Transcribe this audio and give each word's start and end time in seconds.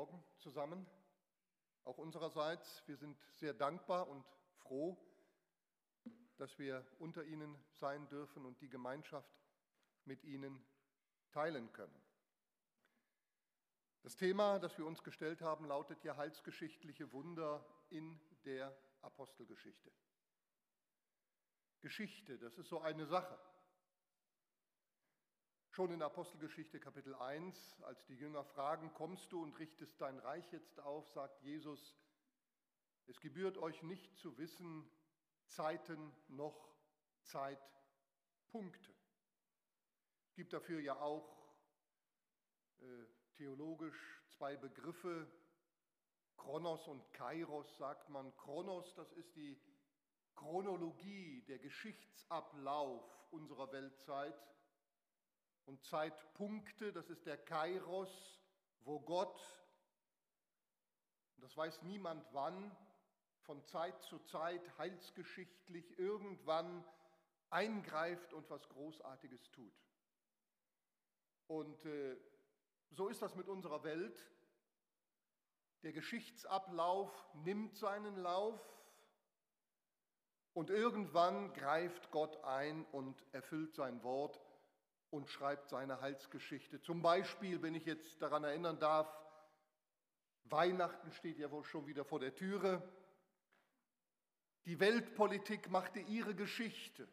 Morgen 0.00 0.24
zusammen. 0.38 0.86
Auch 1.84 1.98
unsererseits, 1.98 2.82
wir 2.86 2.96
sind 2.96 3.20
sehr 3.32 3.52
dankbar 3.52 4.08
und 4.08 4.24
froh, 4.54 4.96
dass 6.38 6.58
wir 6.58 6.86
unter 6.98 7.22
Ihnen 7.24 7.54
sein 7.72 8.08
dürfen 8.08 8.46
und 8.46 8.58
die 8.62 8.70
Gemeinschaft 8.70 9.30
mit 10.06 10.24
Ihnen 10.24 10.64
teilen 11.32 11.70
können. 11.74 12.02
Das 14.00 14.16
Thema, 14.16 14.58
das 14.58 14.78
wir 14.78 14.86
uns 14.86 15.02
gestellt 15.04 15.42
haben, 15.42 15.66
lautet 15.66 16.02
ja 16.02 16.16
heilsgeschichtliche 16.16 17.12
Wunder 17.12 17.62
in 17.90 18.18
der 18.46 18.74
Apostelgeschichte. 19.02 19.92
Geschichte, 21.82 22.38
das 22.38 22.56
ist 22.56 22.70
so 22.70 22.80
eine 22.80 23.04
Sache. 23.04 23.38
Schon 25.80 25.92
in 25.92 26.02
Apostelgeschichte 26.02 26.78
Kapitel 26.78 27.14
1, 27.14 27.80
als 27.84 28.04
die 28.04 28.14
Jünger 28.14 28.44
fragen, 28.44 28.92
kommst 28.92 29.32
du 29.32 29.42
und 29.42 29.58
richtest 29.58 29.98
dein 29.98 30.18
Reich 30.18 30.44
jetzt 30.52 30.78
auf, 30.80 31.08
sagt 31.08 31.40
Jesus, 31.40 31.96
es 33.06 33.18
gebührt 33.18 33.56
euch 33.56 33.82
nicht 33.82 34.14
zu 34.18 34.36
wissen, 34.36 34.86
Zeiten 35.46 36.14
noch 36.28 36.76
Zeitpunkte. 37.22 38.94
Es 40.28 40.34
gibt 40.34 40.52
dafür 40.52 40.80
ja 40.80 41.00
auch 41.00 41.50
äh, 42.80 43.06
theologisch 43.36 44.22
zwei 44.36 44.58
Begriffe, 44.58 45.32
Chronos 46.36 46.88
und 46.88 47.10
Kairos 47.14 47.74
sagt 47.78 48.10
man. 48.10 48.36
Chronos, 48.36 48.92
das 48.96 49.10
ist 49.12 49.34
die 49.34 49.58
Chronologie, 50.34 51.42
der 51.48 51.58
Geschichtsablauf 51.58 53.02
unserer 53.30 53.72
Weltzeit 53.72 54.38
und 55.70 55.84
Zeitpunkte, 55.84 56.92
das 56.92 57.08
ist 57.10 57.24
der 57.26 57.36
Kairos, 57.36 58.10
wo 58.80 58.98
Gott, 58.98 59.40
das 61.36 61.56
weiß 61.56 61.82
niemand 61.82 62.26
wann, 62.32 62.76
von 63.42 63.64
Zeit 63.66 64.02
zu 64.02 64.18
Zeit 64.18 64.78
heilsgeschichtlich 64.78 65.96
irgendwann 65.96 66.84
eingreift 67.50 68.32
und 68.32 68.50
was 68.50 68.68
Großartiges 68.68 69.48
tut. 69.52 69.72
Und 71.46 71.86
äh, 71.86 72.16
so 72.90 73.06
ist 73.06 73.22
das 73.22 73.36
mit 73.36 73.48
unserer 73.48 73.84
Welt. 73.84 74.28
Der 75.84 75.92
Geschichtsablauf 75.92 77.12
nimmt 77.44 77.76
seinen 77.76 78.16
Lauf 78.16 78.60
und 80.52 80.68
irgendwann 80.68 81.52
greift 81.52 82.10
Gott 82.10 82.42
ein 82.42 82.84
und 82.86 83.24
erfüllt 83.32 83.76
sein 83.76 84.02
Wort 84.02 84.40
und 85.10 85.28
schreibt 85.28 85.68
seine 85.68 86.00
Heilsgeschichte. 86.00 86.80
Zum 86.80 87.02
Beispiel, 87.02 87.62
wenn 87.62 87.74
ich 87.74 87.84
jetzt 87.84 88.22
daran 88.22 88.44
erinnern 88.44 88.78
darf, 88.78 89.12
Weihnachten 90.44 91.12
steht 91.12 91.38
ja 91.38 91.50
wohl 91.50 91.64
schon 91.64 91.86
wieder 91.86 92.04
vor 92.04 92.20
der 92.20 92.34
Türe. 92.34 92.82
Die 94.64 94.78
Weltpolitik 94.80 95.70
machte 95.70 96.00
ihre 96.00 96.34
Geschichte. 96.34 97.08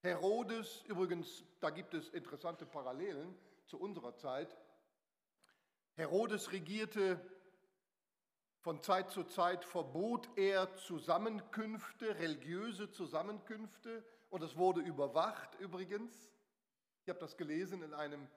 Herodes, 0.00 0.84
übrigens, 0.86 1.44
da 1.60 1.70
gibt 1.70 1.94
es 1.94 2.08
interessante 2.10 2.66
Parallelen 2.66 3.36
zu 3.66 3.80
unserer 3.80 4.16
Zeit. 4.16 4.56
Herodes 5.94 6.52
regierte 6.52 7.20
von 8.60 8.80
Zeit 8.80 9.10
zu 9.10 9.24
Zeit, 9.24 9.64
verbot 9.64 10.28
er 10.36 10.74
Zusammenkünfte, 10.74 12.18
religiöse 12.18 12.90
Zusammenkünfte, 12.90 14.04
und 14.30 14.42
es 14.42 14.56
wurde 14.56 14.80
überwacht 14.80 15.54
übrigens. 15.58 16.30
Ich 17.08 17.10
habe 17.10 17.20
das 17.20 17.38
gelesen 17.38 17.82
in 17.82 17.94
einem 17.94 18.28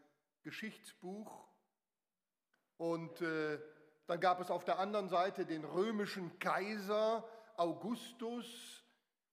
Geschichtsbuch. 0.44 1.46
Und 2.78 3.20
äh, 3.20 3.60
dann 4.08 4.22
gab 4.22 4.40
es 4.40 4.50
auf 4.50 4.64
der 4.64 4.80
anderen 4.80 5.10
Seite 5.10 5.46
den 5.46 5.66
römischen 5.66 6.40
Kaiser 6.40 7.28
Augustus, 7.58 8.86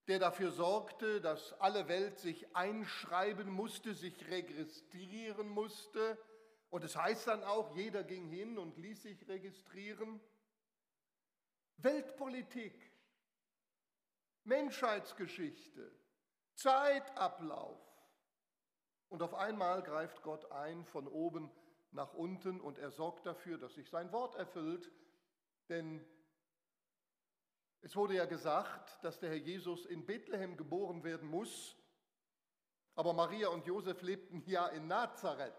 der 0.09 0.19
dafür 0.19 0.51
sorgte, 0.51 1.21
dass 1.21 1.53
alle 1.61 1.87
Welt 1.87 2.19
sich 2.19 2.57
einschreiben 2.57 3.49
musste, 3.49 3.95
sich 3.95 4.29
registrieren 4.29 5.49
musste. 5.51 6.19
Und 6.69 6.83
es 6.83 6.95
das 6.95 7.03
heißt 7.05 7.29
dann 7.29 7.45
auch, 7.45 7.77
jeder 7.77 8.03
ging 8.03 8.27
hin 8.27 8.59
und 8.59 8.77
ließ 8.77 9.05
sich 9.05 9.29
registrieren. 9.29 10.21
Weltpolitik, 11.77 12.75
Menschheitsgeschichte, 14.43 15.93
Zeitablauf. 16.57 17.88
Und 19.09 19.23
auf 19.23 19.35
einmal 19.35 19.83
greift 19.83 20.23
Gott 20.23 20.51
ein 20.53 20.85
von 20.85 21.07
oben 21.07 21.51
nach 21.93 22.13
unten 22.15 22.61
und 22.61 22.79
er 22.79 22.91
sorgt 22.91 23.25
dafür, 23.27 23.59
dass 23.59 23.75
sich 23.75 23.89
sein 23.89 24.13
Wort 24.13 24.35
erfüllt. 24.35 24.91
Denn 25.69 26.05
es 27.81 27.97
wurde 27.97 28.15
ja 28.15 28.27
gesagt, 28.27 29.03
dass 29.03 29.19
der 29.19 29.31
Herr 29.31 29.37
Jesus 29.37 29.87
in 29.87 30.05
Bethlehem 30.05 30.57
geboren 30.57 31.05
werden 31.05 31.29
muss, 31.29 31.77
aber 32.95 33.13
Maria 33.13 33.49
und 33.49 33.65
Josef 33.67 34.03
lebten 34.03 34.43
ja 34.47 34.67
in 34.67 34.89
Nazareth. 34.89 35.55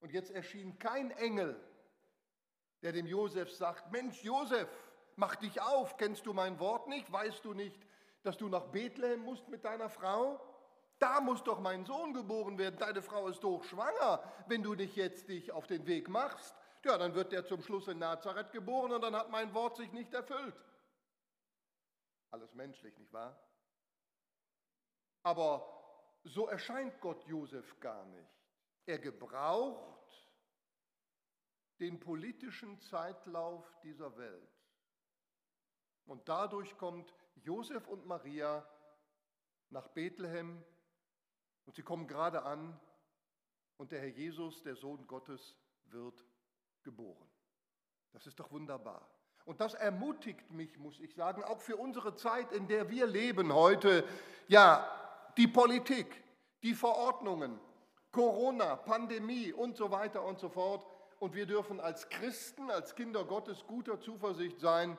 Und 0.00 0.12
jetzt 0.12 0.30
erschien 0.30 0.78
kein 0.78 1.10
Engel, 1.12 1.58
der 2.82 2.92
dem 2.92 3.06
Josef 3.06 3.50
sagt, 3.50 3.90
Mensch 3.90 4.22
Josef, 4.22 4.68
mach 5.16 5.36
dich 5.36 5.60
auf, 5.60 5.96
kennst 5.96 6.26
du 6.26 6.34
mein 6.34 6.58
Wort 6.58 6.88
nicht? 6.88 7.10
Weißt 7.10 7.44
du 7.44 7.54
nicht, 7.54 7.80
dass 8.22 8.36
du 8.36 8.48
nach 8.48 8.66
Bethlehem 8.66 9.20
musst 9.20 9.48
mit 9.48 9.64
deiner 9.64 9.88
Frau? 9.88 10.40
Da 11.02 11.20
muss 11.20 11.42
doch 11.42 11.58
mein 11.58 11.84
Sohn 11.84 12.14
geboren 12.14 12.58
werden. 12.58 12.78
Deine 12.78 13.02
Frau 13.02 13.26
ist 13.26 13.42
hochschwanger. 13.42 14.22
Wenn 14.46 14.62
du 14.62 14.76
dich 14.76 14.94
jetzt 14.94 15.28
dich 15.28 15.50
auf 15.50 15.66
den 15.66 15.84
Weg 15.88 16.08
machst, 16.08 16.54
ja, 16.84 16.96
dann 16.96 17.16
wird 17.16 17.32
der 17.32 17.44
zum 17.44 17.60
Schluss 17.60 17.88
in 17.88 17.98
Nazareth 17.98 18.52
geboren 18.52 18.92
und 18.92 19.00
dann 19.00 19.16
hat 19.16 19.28
mein 19.28 19.52
Wort 19.52 19.76
sich 19.76 19.90
nicht 19.90 20.14
erfüllt. 20.14 20.54
Alles 22.30 22.54
menschlich, 22.54 22.96
nicht 22.98 23.12
wahr? 23.12 23.36
Aber 25.24 25.66
so 26.22 26.46
erscheint 26.46 27.00
Gott 27.00 27.24
Josef 27.24 27.80
gar 27.80 28.04
nicht. 28.04 28.30
Er 28.86 29.00
gebraucht 29.00 30.30
den 31.80 31.98
politischen 31.98 32.80
Zeitlauf 32.80 33.66
dieser 33.82 34.16
Welt. 34.16 34.52
Und 36.04 36.28
dadurch 36.28 36.78
kommt 36.78 37.12
Josef 37.34 37.88
und 37.88 38.06
Maria 38.06 38.64
nach 39.70 39.88
Bethlehem 39.88 40.64
und 41.66 41.74
sie 41.74 41.82
kommen 41.82 42.06
gerade 42.06 42.42
an 42.42 42.78
und 43.76 43.92
der 43.92 44.00
Herr 44.00 44.08
Jesus, 44.08 44.62
der 44.62 44.76
Sohn 44.76 45.06
Gottes, 45.06 45.56
wird 45.86 46.24
geboren. 46.82 47.28
Das 48.12 48.26
ist 48.26 48.38
doch 48.38 48.50
wunderbar. 48.50 49.08
Und 49.44 49.60
das 49.60 49.74
ermutigt 49.74 50.50
mich, 50.52 50.78
muss 50.78 51.00
ich 51.00 51.14
sagen, 51.14 51.42
auch 51.42 51.60
für 51.60 51.76
unsere 51.76 52.14
Zeit, 52.14 52.52
in 52.52 52.68
der 52.68 52.90
wir 52.90 53.06
leben 53.06 53.52
heute. 53.52 54.06
Ja, 54.46 54.88
die 55.36 55.48
Politik, 55.48 56.22
die 56.62 56.74
Verordnungen, 56.74 57.58
Corona, 58.12 58.76
Pandemie 58.76 59.52
und 59.52 59.76
so 59.76 59.90
weiter 59.90 60.22
und 60.22 60.38
so 60.38 60.48
fort. 60.48 60.86
Und 61.18 61.34
wir 61.34 61.46
dürfen 61.46 61.80
als 61.80 62.08
Christen, 62.08 62.70
als 62.70 62.94
Kinder 62.94 63.24
Gottes 63.24 63.66
guter 63.66 64.00
Zuversicht 64.00 64.60
sein, 64.60 64.96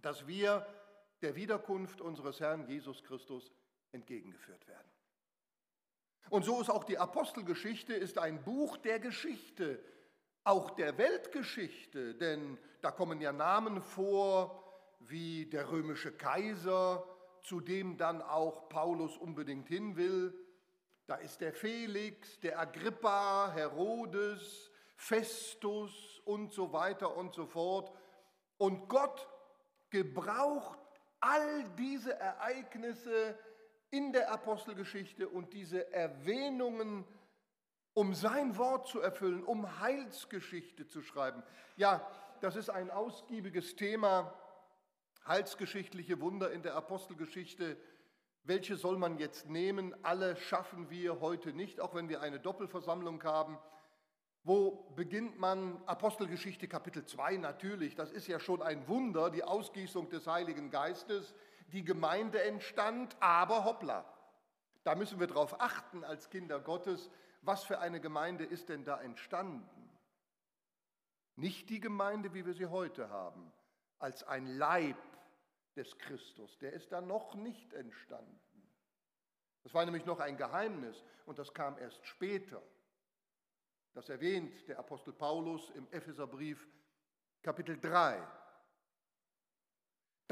dass 0.00 0.26
wir 0.26 0.66
der 1.20 1.36
Wiederkunft 1.36 2.00
unseres 2.00 2.40
Herrn 2.40 2.66
Jesus 2.66 3.02
Christus 3.04 3.52
entgegengeführt 3.92 4.66
werden. 4.66 4.90
Und 6.30 6.44
so 6.44 6.60
ist 6.60 6.70
auch 6.70 6.84
die 6.84 6.98
Apostelgeschichte 6.98 7.94
ist 7.94 8.18
ein 8.18 8.42
Buch 8.42 8.76
der 8.78 8.98
Geschichte, 8.98 9.82
auch 10.44 10.70
der 10.70 10.98
Weltgeschichte, 10.98 12.14
denn 12.14 12.58
da 12.80 12.90
kommen 12.90 13.20
ja 13.20 13.32
Namen 13.32 13.80
vor 13.80 14.62
wie 15.00 15.46
der 15.46 15.70
römische 15.70 16.12
Kaiser, 16.12 17.06
zu 17.42 17.60
dem 17.60 17.96
dann 17.96 18.22
auch 18.22 18.68
Paulus 18.68 19.16
unbedingt 19.16 19.68
hin 19.68 19.96
will. 19.96 20.34
Da 21.06 21.16
ist 21.16 21.40
der 21.40 21.52
Felix, 21.52 22.38
der 22.40 22.58
Agrippa, 22.58 23.52
Herodes, 23.52 24.70
Festus 24.96 26.20
und 26.24 26.52
so 26.52 26.72
weiter 26.72 27.16
und 27.16 27.34
so 27.34 27.46
fort. 27.46 27.92
Und 28.58 28.88
Gott 28.88 29.28
gebraucht 29.90 30.78
all 31.20 31.64
diese 31.76 32.18
Ereignisse 32.18 33.38
in 33.92 34.12
der 34.12 34.32
Apostelgeschichte 34.32 35.28
und 35.28 35.52
diese 35.52 35.92
Erwähnungen, 35.92 37.04
um 37.92 38.14
sein 38.14 38.56
Wort 38.56 38.88
zu 38.88 39.00
erfüllen, 39.00 39.44
um 39.44 39.80
Heilsgeschichte 39.80 40.88
zu 40.88 41.02
schreiben. 41.02 41.42
Ja, 41.76 42.04
das 42.40 42.56
ist 42.56 42.70
ein 42.70 42.90
ausgiebiges 42.90 43.76
Thema, 43.76 44.32
heilsgeschichtliche 45.26 46.20
Wunder 46.22 46.50
in 46.50 46.62
der 46.62 46.74
Apostelgeschichte. 46.74 47.76
Welche 48.44 48.76
soll 48.76 48.96
man 48.96 49.18
jetzt 49.18 49.50
nehmen? 49.50 49.94
Alle 50.02 50.36
schaffen 50.36 50.88
wir 50.88 51.20
heute 51.20 51.52
nicht, 51.52 51.78
auch 51.78 51.94
wenn 51.94 52.08
wir 52.08 52.22
eine 52.22 52.40
Doppelversammlung 52.40 53.22
haben. 53.24 53.58
Wo 54.42 54.90
beginnt 54.96 55.38
man? 55.38 55.82
Apostelgeschichte 55.84 56.66
Kapitel 56.66 57.04
2 57.04 57.36
natürlich, 57.36 57.94
das 57.94 58.10
ist 58.10 58.26
ja 58.26 58.40
schon 58.40 58.62
ein 58.62 58.88
Wunder, 58.88 59.28
die 59.28 59.44
Ausgießung 59.44 60.08
des 60.08 60.26
Heiligen 60.26 60.70
Geistes 60.70 61.34
die 61.72 61.84
Gemeinde 61.84 62.42
entstand, 62.42 63.16
aber 63.20 63.64
hoppla, 63.64 64.04
da 64.84 64.94
müssen 64.94 65.20
wir 65.20 65.26
darauf 65.26 65.60
achten 65.60 66.04
als 66.04 66.28
Kinder 66.28 66.60
Gottes, 66.60 67.10
was 67.40 67.64
für 67.64 67.80
eine 67.80 68.00
Gemeinde 68.00 68.44
ist 68.44 68.68
denn 68.68 68.84
da 68.84 69.00
entstanden? 69.00 69.90
Nicht 71.36 71.70
die 71.70 71.80
Gemeinde, 71.80 72.34
wie 72.34 72.44
wir 72.44 72.54
sie 72.54 72.66
heute 72.66 73.08
haben, 73.08 73.52
als 73.98 74.22
ein 74.24 74.46
Leib 74.46 74.96
des 75.76 75.96
Christus. 75.98 76.58
Der 76.58 76.72
ist 76.72 76.92
da 76.92 77.00
noch 77.00 77.34
nicht 77.34 77.72
entstanden. 77.72 78.40
Das 79.62 79.72
war 79.74 79.84
nämlich 79.84 80.04
noch 80.04 80.20
ein 80.20 80.36
Geheimnis 80.36 81.02
und 81.24 81.38
das 81.38 81.54
kam 81.54 81.78
erst 81.78 82.04
später. 82.06 82.62
Das 83.94 84.08
erwähnt 84.08 84.68
der 84.68 84.78
Apostel 84.78 85.12
Paulus 85.12 85.70
im 85.70 85.86
Epheserbrief 85.90 86.66
Kapitel 87.42 87.78
3. 87.78 88.22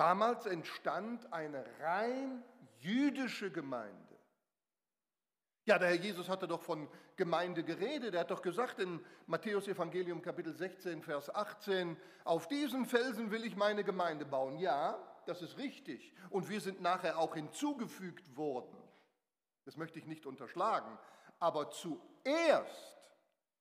Damals 0.00 0.46
entstand 0.46 1.30
eine 1.30 1.62
rein 1.78 2.42
jüdische 2.78 3.50
Gemeinde. 3.50 4.16
Ja, 5.66 5.78
der 5.78 5.88
Herr 5.88 5.96
Jesus 5.96 6.26
hatte 6.30 6.48
doch 6.48 6.62
von 6.62 6.88
Gemeinde 7.16 7.62
geredet. 7.62 8.14
Er 8.14 8.20
hat 8.20 8.30
doch 8.30 8.40
gesagt 8.40 8.78
in 8.78 9.04
Matthäus 9.26 9.68
Evangelium 9.68 10.22
Kapitel 10.22 10.54
16, 10.54 11.02
Vers 11.02 11.28
18, 11.34 11.98
auf 12.24 12.48
diesen 12.48 12.86
Felsen 12.86 13.30
will 13.30 13.44
ich 13.44 13.56
meine 13.56 13.84
Gemeinde 13.84 14.24
bauen. 14.24 14.56
Ja, 14.56 14.98
das 15.26 15.42
ist 15.42 15.58
richtig. 15.58 16.14
Und 16.30 16.48
wir 16.48 16.62
sind 16.62 16.80
nachher 16.80 17.18
auch 17.18 17.34
hinzugefügt 17.34 18.38
worden. 18.38 18.82
Das 19.66 19.76
möchte 19.76 19.98
ich 19.98 20.06
nicht 20.06 20.24
unterschlagen. 20.24 20.98
Aber 21.40 21.68
zuerst 21.72 22.99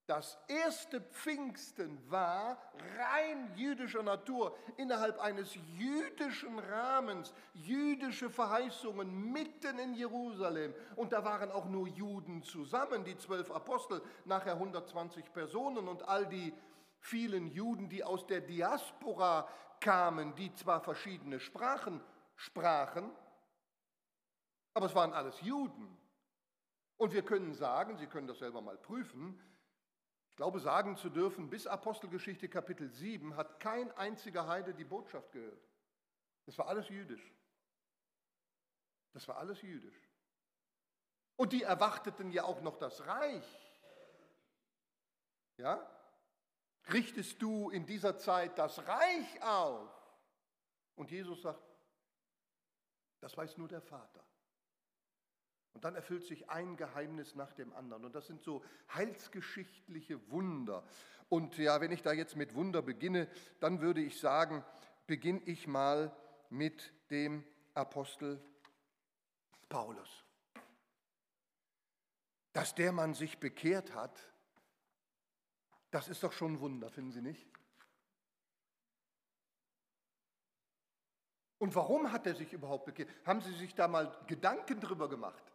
das 0.10 0.40
erste 0.48 1.02
Pfingsten 1.02 2.00
war 2.10 2.58
rein 2.98 3.52
jüdischer 3.56 4.02
Natur, 4.02 4.58
innerhalb 4.78 5.20
eines 5.20 5.54
jüdischen 5.78 6.58
Rahmens, 6.58 7.32
jüdische 7.54 8.32
Verheißungen 8.32 9.32
mitten 9.32 9.78
in 9.78 9.94
Jerusalem. 9.94 10.74
Und 10.96 11.14
da 11.14 11.24
waren 11.24 11.52
auch 11.52 11.66
nur 11.66 11.88
Juden 11.88 12.42
zusammen, 12.42 13.04
die 13.04 13.18
zwölf 13.20 13.52
Apostel, 13.52 14.02
nachher 14.26 14.54
120 14.54 15.32
Personen 15.32 15.88
und 15.88 16.02
all 16.08 16.26
die 16.26 16.54
vielen 17.00 17.48
Juden, 17.48 17.88
die 17.88 18.04
aus 18.04 18.26
der 18.26 18.42
Diaspora 18.42 19.48
kamen, 19.80 20.34
die 20.36 20.52
zwar 20.56 20.82
verschiedene 20.82 21.40
Sprachen 21.40 22.02
sprachen, 22.36 23.12
aber 24.74 24.88
es 24.88 24.96
waren 24.96 25.14
alles 25.14 25.40
Juden. 25.42 25.98
Und 26.98 27.14
wir 27.14 27.22
können 27.22 27.54
sagen, 27.54 27.98
Sie 27.98 28.08
können 28.08 28.28
das 28.28 28.40
selber 28.40 28.62
mal 28.62 28.78
prüfen, 28.78 29.40
glaube 30.40 30.62
sagen 30.62 30.96
zu 30.96 31.10
dürfen, 31.10 31.50
bis 31.50 31.68
Apostelgeschichte 31.68 32.48
Kapitel 32.48 32.90
7 32.90 33.36
hat 33.36 33.60
kein 33.60 33.92
einziger 33.98 34.48
Heide 34.48 34.74
die 34.74 34.86
Botschaft 34.86 35.34
gehört. 35.34 35.68
Das 36.46 36.58
war 36.58 36.70
alles 36.70 36.88
jüdisch. 36.88 37.34
Das 39.12 39.28
war 39.28 39.36
alles 39.36 39.62
jüdisch. 39.62 40.00
Und 41.36 41.52
die 41.52 41.64
erwarteten 41.64 42.32
ja 42.32 42.46
auch 42.46 42.62
noch 42.62 42.78
das 42.78 43.06
Reich. 43.06 43.44
Ja? 45.58 45.86
Richtest 46.94 47.42
du 47.42 47.70
in 47.70 47.86
dieser 47.86 48.18
Zeit 48.18 48.58
das 48.58 48.88
Reich 48.88 49.44
auf? 49.44 49.92
Und 50.96 51.12
Jesus 51.12 51.42
sagt, 51.42 51.62
das 53.20 53.36
weiß 53.36 53.58
nur 53.58 53.68
der 53.68 53.82
Vater. 53.82 54.24
Und 55.80 55.86
dann 55.86 55.96
erfüllt 55.96 56.26
sich 56.26 56.50
ein 56.50 56.76
Geheimnis 56.76 57.36
nach 57.36 57.54
dem 57.54 57.72
anderen. 57.72 58.04
Und 58.04 58.14
das 58.14 58.28
sind 58.28 58.44
so 58.44 58.62
heilsgeschichtliche 58.94 60.20
Wunder. 60.30 60.84
Und 61.30 61.58
ja, 61.58 61.80
wenn 61.80 61.94
ich 61.94 62.02
da 62.02 62.12
jetzt 62.12 62.36
mit 62.36 62.54
Wunder 62.54 62.82
beginne, 62.82 63.30
dann 63.62 63.80
würde 63.80 64.02
ich 64.02 64.20
sagen, 64.20 64.62
beginne 65.08 65.40
ich 65.46 65.68
mal 65.68 66.14
mit 66.50 66.92
dem 67.12 67.46
Apostel 67.76 68.44
Paulus. 69.70 70.26
Dass 72.52 72.76
der 72.76 72.92
Mann 72.92 73.14
sich 73.14 73.38
bekehrt 73.38 73.96
hat, 73.96 74.20
das 75.92 76.10
ist 76.10 76.24
doch 76.24 76.34
schon 76.34 76.56
ein 76.56 76.60
Wunder, 76.60 76.90
finden 76.90 77.14
Sie 77.14 77.22
nicht? 77.22 77.48
Und 81.58 81.74
warum 81.74 82.12
hat 82.12 82.28
er 82.28 82.36
sich 82.36 82.52
überhaupt 82.52 82.84
bekehrt? 82.84 83.10
Haben 83.26 83.40
Sie 83.40 83.54
sich 83.54 83.74
da 83.76 83.88
mal 83.88 84.14
Gedanken 84.28 84.82
drüber 84.82 85.08
gemacht? 85.08 85.49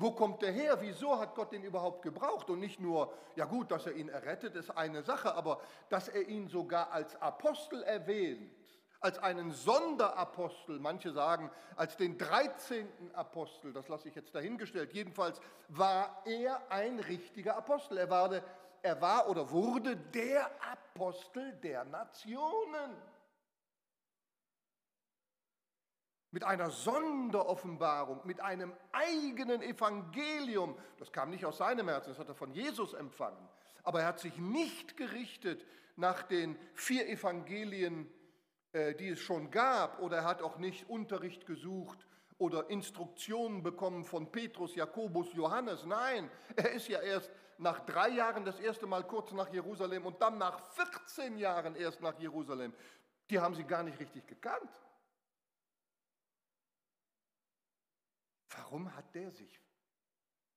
Wo 0.00 0.12
kommt 0.12 0.42
er 0.42 0.50
her? 0.50 0.78
Wieso 0.80 1.20
hat 1.20 1.34
Gott 1.34 1.52
ihn 1.52 1.62
überhaupt 1.62 2.00
gebraucht? 2.00 2.48
Und 2.48 2.58
nicht 2.58 2.80
nur, 2.80 3.12
ja 3.36 3.44
gut, 3.44 3.70
dass 3.70 3.84
er 3.84 3.92
ihn 3.92 4.08
errettet, 4.08 4.56
ist 4.56 4.70
eine 4.70 5.02
Sache, 5.02 5.34
aber 5.34 5.60
dass 5.90 6.08
er 6.08 6.26
ihn 6.26 6.48
sogar 6.48 6.90
als 6.90 7.20
Apostel 7.20 7.82
erwähnt, 7.82 8.50
als 9.00 9.18
einen 9.18 9.52
Sonderapostel, 9.52 10.78
manche 10.78 11.12
sagen 11.12 11.50
als 11.76 11.98
den 11.98 12.16
13. 12.16 12.88
Apostel, 13.12 13.74
das 13.74 13.88
lasse 13.88 14.08
ich 14.08 14.14
jetzt 14.14 14.34
dahingestellt. 14.34 14.90
Jedenfalls 14.94 15.38
war 15.68 16.22
er 16.24 16.62
ein 16.70 16.98
richtiger 17.00 17.58
Apostel. 17.58 17.98
Er 17.98 18.08
war, 18.08 18.40
er 18.80 19.00
war 19.02 19.28
oder 19.28 19.50
wurde 19.50 19.96
der 19.96 20.50
Apostel 20.62 21.52
der 21.62 21.84
Nationen. 21.84 22.96
Mit 26.32 26.44
einer 26.44 26.70
Sonderoffenbarung, 26.70 28.20
mit 28.24 28.40
einem 28.40 28.72
eigenen 28.92 29.62
Evangelium. 29.62 30.76
Das 30.98 31.12
kam 31.12 31.30
nicht 31.30 31.44
aus 31.44 31.58
seinem 31.58 31.88
Herzen, 31.88 32.10
das 32.10 32.18
hat 32.18 32.28
er 32.28 32.34
von 32.34 32.52
Jesus 32.52 32.94
empfangen. 32.94 33.48
Aber 33.82 34.00
er 34.00 34.06
hat 34.06 34.20
sich 34.20 34.36
nicht 34.38 34.96
gerichtet 34.96 35.66
nach 35.96 36.22
den 36.22 36.56
vier 36.74 37.08
Evangelien, 37.08 38.10
äh, 38.72 38.94
die 38.94 39.08
es 39.08 39.20
schon 39.20 39.50
gab, 39.50 40.00
oder 40.00 40.18
er 40.18 40.24
hat 40.24 40.42
auch 40.42 40.58
nicht 40.58 40.88
Unterricht 40.88 41.46
gesucht 41.46 42.06
oder 42.38 42.70
Instruktionen 42.70 43.62
bekommen 43.62 44.04
von 44.04 44.30
Petrus, 44.30 44.74
Jakobus, 44.74 45.32
Johannes. 45.34 45.84
Nein, 45.84 46.30
er 46.56 46.72
ist 46.72 46.88
ja 46.88 47.00
erst 47.00 47.30
nach 47.58 47.80
drei 47.80 48.08
Jahren 48.08 48.44
das 48.44 48.58
erste 48.58 48.86
Mal 48.86 49.04
kurz 49.04 49.32
nach 49.32 49.52
Jerusalem 49.52 50.06
und 50.06 50.22
dann 50.22 50.38
nach 50.38 50.60
14 50.70 51.36
Jahren 51.36 51.76
erst 51.76 52.00
nach 52.00 52.18
Jerusalem. 52.18 52.72
Die 53.28 53.38
haben 53.38 53.54
sie 53.54 53.64
gar 53.64 53.82
nicht 53.82 53.98
richtig 54.00 54.26
gekannt. 54.26 54.70
Warum 58.56 58.94
hat 58.94 59.14
der 59.14 59.30
sich 59.30 59.60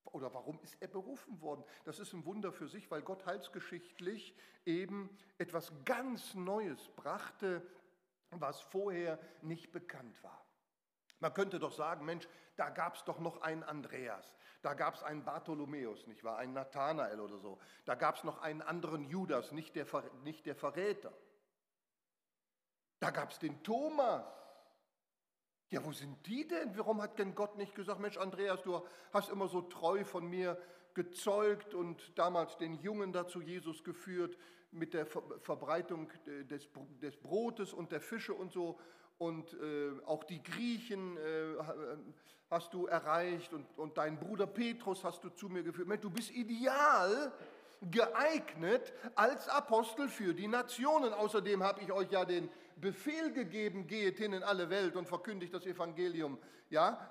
oder 0.06 0.32
warum 0.32 0.60
ist 0.60 0.76
er 0.80 0.88
berufen 0.88 1.40
worden? 1.40 1.64
Das 1.84 1.98
ist 1.98 2.12
ein 2.12 2.24
Wunder 2.24 2.52
für 2.52 2.68
sich, 2.68 2.90
weil 2.90 3.02
Gott 3.02 3.26
heilsgeschichtlich 3.26 4.36
eben 4.64 5.16
etwas 5.38 5.72
ganz 5.84 6.34
Neues 6.34 6.88
brachte, 6.90 7.66
was 8.30 8.60
vorher 8.60 9.18
nicht 9.42 9.72
bekannt 9.72 10.22
war. 10.22 10.44
Man 11.20 11.32
könnte 11.32 11.58
doch 11.58 11.72
sagen, 11.72 12.04
Mensch, 12.04 12.28
da 12.56 12.68
gab 12.70 12.96
es 12.96 13.04
doch 13.04 13.18
noch 13.18 13.40
einen 13.40 13.62
Andreas, 13.62 14.36
da 14.62 14.74
gab 14.74 14.94
es 14.94 15.02
einen 15.02 15.24
Bartholomäus, 15.24 16.06
nicht 16.06 16.22
wahr, 16.24 16.38
einen 16.38 16.52
Nathanael 16.52 17.20
oder 17.20 17.38
so, 17.38 17.58
da 17.84 17.94
gab 17.94 18.16
es 18.16 18.24
noch 18.24 18.42
einen 18.42 18.62
anderen 18.62 19.04
Judas, 19.04 19.52
nicht 19.52 19.74
der, 19.74 19.86
nicht 20.22 20.46
der 20.46 20.54
Verräter. 20.54 21.12
Da 23.00 23.10
gab 23.10 23.30
es 23.30 23.38
den 23.38 23.62
Thomas, 23.62 24.24
ja, 25.70 25.84
wo 25.84 25.92
sind 25.92 26.24
die 26.26 26.46
denn? 26.46 26.76
Warum 26.76 27.02
hat 27.02 27.18
denn 27.18 27.34
Gott 27.34 27.56
nicht 27.56 27.74
gesagt, 27.74 28.00
Mensch, 28.00 28.16
Andreas, 28.16 28.62
du 28.62 28.82
hast 29.12 29.30
immer 29.30 29.48
so 29.48 29.62
treu 29.62 30.04
von 30.04 30.28
mir 30.28 30.58
gezeugt 30.94 31.74
und 31.74 32.16
damals 32.16 32.56
den 32.56 32.74
Jungen 32.74 33.12
dazu 33.12 33.40
Jesus 33.40 33.82
geführt 33.82 34.36
mit 34.70 34.94
der 34.94 35.06
Verbreitung 35.06 36.10
des, 36.50 36.66
Brotes 37.22 37.72
und 37.72 37.92
der 37.92 38.00
Fische 38.00 38.34
und 38.34 38.52
so. 38.52 38.78
Und 39.18 39.54
äh, 39.54 39.92
auch 40.06 40.24
die 40.24 40.42
Griechen 40.42 41.16
äh, 41.16 41.20
hast 42.50 42.74
du 42.74 42.86
erreicht 42.86 43.52
und, 43.52 43.66
und 43.78 43.96
deinen 43.96 44.18
Bruder 44.18 44.46
Petrus 44.46 45.04
hast 45.04 45.22
du 45.24 45.30
zu 45.30 45.48
mir 45.48 45.62
geführt. 45.62 45.88
Mensch, 45.88 46.02
du 46.02 46.10
bist 46.10 46.30
ideal 46.30 47.32
geeignet 47.90 48.92
als 49.14 49.48
Apostel 49.48 50.08
für 50.08 50.34
die 50.34 50.48
Nationen. 50.48 51.12
Außerdem 51.12 51.62
habe 51.62 51.82
ich 51.82 51.92
euch 51.92 52.10
ja 52.10 52.24
den 52.24 52.48
Befehl 52.76 53.32
gegeben, 53.32 53.86
geht 53.86 54.18
hin 54.18 54.32
in 54.32 54.42
alle 54.42 54.70
Welt 54.70 54.96
und 54.96 55.06
verkündigt 55.06 55.54
das 55.54 55.66
Evangelium, 55.66 56.38
ja, 56.70 57.10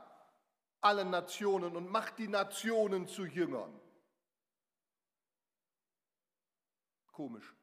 allen 0.81 1.09
Nationen 1.09 1.75
und 1.75 1.89
macht 1.89 2.17
die 2.17 2.27
Nationen 2.27 3.07
zu 3.07 3.25
Jüngern. 3.25 3.79
Komisch. 7.11 7.55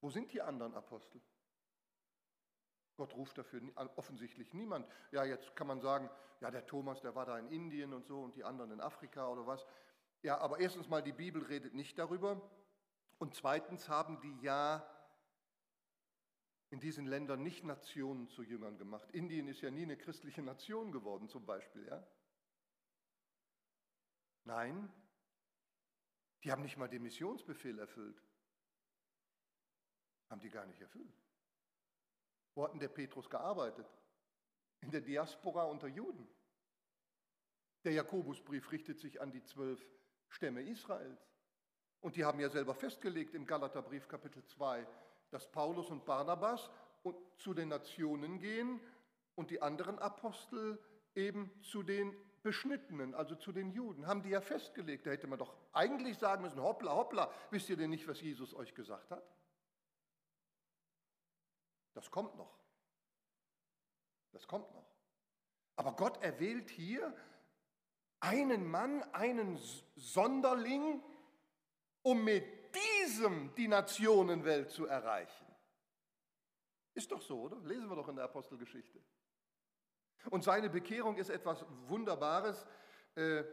Wo 0.00 0.10
sind 0.10 0.32
die 0.32 0.42
anderen 0.42 0.74
Apostel? 0.74 1.20
Gott 2.96 3.14
ruft 3.14 3.38
dafür 3.38 3.60
offensichtlich 3.96 4.52
niemand. 4.52 4.86
Ja, 5.10 5.24
jetzt 5.24 5.56
kann 5.56 5.66
man 5.66 5.80
sagen, 5.80 6.08
ja, 6.40 6.50
der 6.50 6.66
Thomas, 6.66 7.00
der 7.00 7.14
war 7.14 7.26
da 7.26 7.38
in 7.38 7.48
Indien 7.48 7.92
und 7.92 8.06
so 8.06 8.22
und 8.22 8.36
die 8.36 8.44
anderen 8.44 8.70
in 8.70 8.80
Afrika 8.80 9.28
oder 9.28 9.46
was. 9.46 9.66
Ja, 10.22 10.38
aber 10.38 10.60
erstens 10.60 10.88
mal, 10.88 11.02
die 11.02 11.12
Bibel 11.12 11.42
redet 11.42 11.74
nicht 11.74 11.98
darüber. 11.98 12.40
Und 13.18 13.34
zweitens 13.34 13.88
haben 13.88 14.20
die 14.20 14.38
ja 14.42 14.86
in 16.74 16.80
diesen 16.80 17.06
Ländern 17.06 17.40
nicht 17.40 17.62
Nationen 17.62 18.26
zu 18.26 18.42
Jüngern 18.42 18.76
gemacht. 18.76 19.08
Indien 19.12 19.46
ist 19.46 19.60
ja 19.60 19.70
nie 19.70 19.84
eine 19.84 19.96
christliche 19.96 20.42
Nation 20.42 20.90
geworden 20.90 21.28
zum 21.28 21.46
Beispiel. 21.46 21.86
Ja? 21.86 22.04
Nein, 24.42 24.92
die 26.42 26.50
haben 26.50 26.62
nicht 26.62 26.76
mal 26.76 26.88
den 26.88 27.04
Missionsbefehl 27.04 27.78
erfüllt. 27.78 28.20
Haben 30.28 30.40
die 30.40 30.50
gar 30.50 30.66
nicht 30.66 30.80
erfüllt. 30.80 31.14
Wo 32.56 32.64
hat 32.64 32.72
denn 32.72 32.80
der 32.80 32.88
Petrus 32.88 33.30
gearbeitet? 33.30 33.86
In 34.80 34.90
der 34.90 35.00
Diaspora 35.00 35.66
unter 35.66 35.86
Juden. 35.86 36.26
Der 37.84 37.92
Jakobusbrief 37.92 38.72
richtet 38.72 38.98
sich 38.98 39.20
an 39.20 39.30
die 39.30 39.44
zwölf 39.44 39.80
Stämme 40.28 40.62
Israels. 40.62 41.24
Und 42.00 42.16
die 42.16 42.24
haben 42.24 42.40
ja 42.40 42.48
selber 42.48 42.74
festgelegt 42.74 43.32
im 43.36 43.46
Galaterbrief 43.46 44.08
Kapitel 44.08 44.44
2, 44.44 44.84
dass 45.34 45.50
Paulus 45.50 45.90
und 45.90 46.04
Barnabas 46.04 46.70
zu 47.38 47.54
den 47.54 47.68
Nationen 47.68 48.38
gehen 48.38 48.80
und 49.34 49.50
die 49.50 49.60
anderen 49.60 49.98
Apostel 49.98 50.78
eben 51.16 51.50
zu 51.60 51.82
den 51.82 52.16
Beschnittenen, 52.44 53.16
also 53.16 53.34
zu 53.34 53.50
den 53.50 53.72
Juden, 53.72 54.06
haben 54.06 54.22
die 54.22 54.28
ja 54.28 54.40
festgelegt. 54.40 55.06
Da 55.06 55.10
hätte 55.10 55.26
man 55.26 55.40
doch 55.40 55.52
eigentlich 55.72 56.18
sagen 56.18 56.42
müssen, 56.42 56.62
hoppla, 56.62 56.94
hoppla, 56.94 57.32
wisst 57.50 57.68
ihr 57.68 57.76
denn 57.76 57.90
nicht, 57.90 58.06
was 58.06 58.20
Jesus 58.20 58.54
euch 58.54 58.74
gesagt 58.76 59.10
hat? 59.10 59.24
Das 61.94 62.12
kommt 62.12 62.36
noch. 62.36 62.56
Das 64.30 64.46
kommt 64.46 64.72
noch. 64.72 64.86
Aber 65.74 65.96
Gott 65.96 66.22
erwählt 66.22 66.70
hier 66.70 67.12
einen 68.20 68.70
Mann, 68.70 69.02
einen 69.12 69.58
Sonderling, 69.96 71.02
um 72.02 72.22
mit 72.22 72.63
diesem 72.74 73.54
die 73.54 73.68
Nationenwelt 73.68 74.70
zu 74.70 74.86
erreichen. 74.86 75.46
Ist 76.94 77.10
doch 77.10 77.22
so, 77.22 77.42
oder? 77.42 77.56
Lesen 77.64 77.88
wir 77.88 77.96
doch 77.96 78.08
in 78.08 78.16
der 78.16 78.24
Apostelgeschichte. 78.24 79.00
Und 80.30 80.44
seine 80.44 80.70
Bekehrung 80.70 81.16
ist 81.16 81.28
etwas 81.28 81.64
Wunderbares. 81.86 82.64
Äh, 83.14 83.44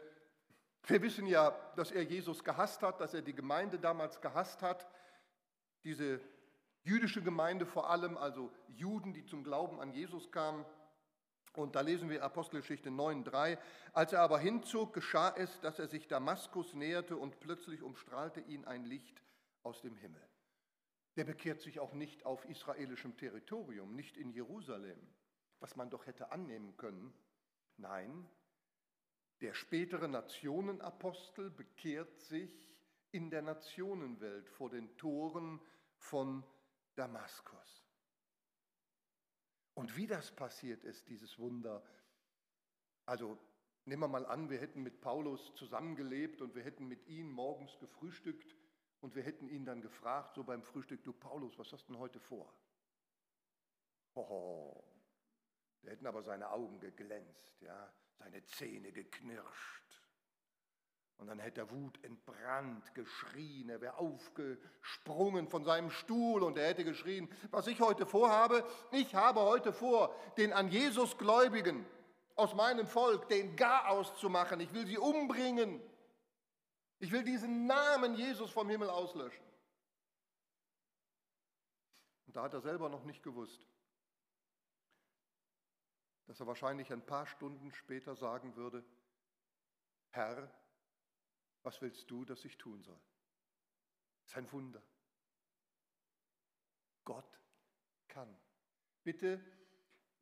wir 0.83 1.01
wissen 1.01 1.27
ja, 1.27 1.51
dass 1.75 1.91
er 1.91 2.03
Jesus 2.03 2.43
gehasst 2.43 2.81
hat, 2.81 3.01
dass 3.01 3.13
er 3.13 3.21
die 3.21 3.35
Gemeinde 3.35 3.77
damals 3.77 4.21
gehasst 4.21 4.61
hat. 4.61 4.87
Diese 5.83 6.21
jüdische 6.83 7.21
Gemeinde 7.21 7.65
vor 7.65 7.89
allem, 7.89 8.17
also 8.17 8.51
Juden, 8.67 9.13
die 9.13 9.25
zum 9.25 9.43
Glauben 9.43 9.79
an 9.79 9.91
Jesus 9.91 10.31
kamen. 10.31 10.65
Und 11.53 11.75
da 11.75 11.81
lesen 11.81 12.09
wir 12.09 12.23
Apostelgeschichte 12.23 12.89
9.3. 12.89 13.57
Als 13.93 14.13
er 14.13 14.21
aber 14.21 14.39
hinzog, 14.39 14.93
geschah 14.93 15.33
es, 15.35 15.59
dass 15.59 15.79
er 15.79 15.87
sich 15.87 16.07
Damaskus 16.07 16.73
näherte 16.73 17.17
und 17.17 17.39
plötzlich 17.39 17.81
umstrahlte 17.81 18.39
ihn 18.41 18.65
ein 18.65 18.85
Licht 18.85 19.21
aus 19.63 19.81
dem 19.81 19.95
Himmel. 19.97 20.21
Der 21.17 21.25
bekehrt 21.25 21.59
sich 21.59 21.79
auch 21.79 21.93
nicht 21.93 22.25
auf 22.25 22.45
israelischem 22.45 23.17
Territorium, 23.17 23.95
nicht 23.95 24.15
in 24.15 24.31
Jerusalem, 24.31 24.99
was 25.59 25.75
man 25.75 25.89
doch 25.89 26.05
hätte 26.05 26.31
annehmen 26.31 26.77
können. 26.77 27.13
Nein, 27.75 28.29
der 29.41 29.53
spätere 29.53 30.07
Nationenapostel 30.07 31.49
bekehrt 31.49 32.15
sich 32.19 32.71
in 33.11 33.29
der 33.29 33.41
Nationenwelt 33.41 34.47
vor 34.49 34.69
den 34.69 34.95
Toren 34.97 35.59
von 35.97 36.43
Damaskus. 36.95 37.80
Und 39.81 39.97
wie 39.97 40.05
das 40.05 40.29
passiert 40.29 40.83
ist, 40.83 41.09
dieses 41.09 41.39
Wunder, 41.39 41.81
also 43.07 43.39
nehmen 43.85 44.03
wir 44.03 44.07
mal 44.07 44.27
an, 44.27 44.51
wir 44.51 44.59
hätten 44.59 44.83
mit 44.83 45.01
Paulus 45.01 45.55
zusammengelebt 45.55 46.39
und 46.43 46.53
wir 46.53 46.61
hätten 46.61 46.87
mit 46.87 47.07
ihm 47.07 47.31
morgens 47.31 47.79
gefrühstückt 47.79 48.55
und 48.99 49.15
wir 49.15 49.23
hätten 49.23 49.49
ihn 49.49 49.65
dann 49.65 49.81
gefragt, 49.81 50.35
so 50.35 50.43
beim 50.43 50.61
Frühstück, 50.61 51.03
du 51.03 51.13
Paulus, 51.13 51.57
was 51.57 51.73
hast 51.73 51.89
du 51.89 51.93
denn 51.93 51.99
heute 51.99 52.19
vor? 52.19 52.53
Hoho, 54.13 54.83
der 55.81 55.93
hätten 55.93 56.05
aber 56.05 56.21
seine 56.21 56.51
Augen 56.51 56.79
geglänzt, 56.79 57.59
ja, 57.61 57.91
seine 58.19 58.45
Zähne 58.45 58.91
geknirscht. 58.91 60.00
Und 61.21 61.27
dann 61.27 61.37
hätte 61.37 61.61
er 61.61 61.69
Wut 61.69 62.03
entbrannt, 62.03 62.95
geschrien, 62.95 63.69
er 63.69 63.79
wäre 63.79 63.99
aufgesprungen 63.99 65.47
von 65.47 65.63
seinem 65.63 65.91
Stuhl 65.91 66.41
und 66.41 66.57
er 66.57 66.69
hätte 66.69 66.83
geschrien, 66.83 67.29
was 67.51 67.67
ich 67.67 67.79
heute 67.79 68.07
vorhabe, 68.07 68.67
ich 68.91 69.13
habe 69.13 69.41
heute 69.41 69.71
vor, 69.71 70.15
den 70.37 70.51
an 70.51 70.67
Jesus 70.69 71.19
Gläubigen 71.19 71.85
aus 72.33 72.55
meinem 72.55 72.87
Volk, 72.87 73.29
den 73.29 73.55
Garaus 73.55 74.15
zu 74.15 74.31
machen, 74.31 74.59
ich 74.61 74.73
will 74.73 74.87
sie 74.87 74.97
umbringen. 74.97 75.79
Ich 76.97 77.11
will 77.11 77.23
diesen 77.23 77.67
Namen 77.67 78.15
Jesus 78.15 78.49
vom 78.49 78.67
Himmel 78.67 78.89
auslöschen. 78.89 79.45
Und 82.25 82.35
da 82.35 82.41
hat 82.41 82.53
er 82.55 82.61
selber 82.61 82.89
noch 82.89 83.03
nicht 83.03 83.21
gewusst, 83.21 83.67
dass 86.25 86.39
er 86.39 86.47
wahrscheinlich 86.47 86.91
ein 86.91 87.05
paar 87.05 87.27
Stunden 87.27 87.71
später 87.73 88.15
sagen 88.15 88.55
würde, 88.55 88.83
Herr, 90.09 90.51
was 91.63 91.81
willst 91.81 92.09
du, 92.09 92.25
dass 92.25 92.43
ich 92.45 92.57
tun 92.57 92.81
soll? 92.81 92.99
Das 94.23 94.31
ist 94.31 94.37
ein 94.37 94.51
Wunder. 94.51 94.81
Gott 97.03 97.39
kann. 98.07 98.35
Bitte 99.03 99.43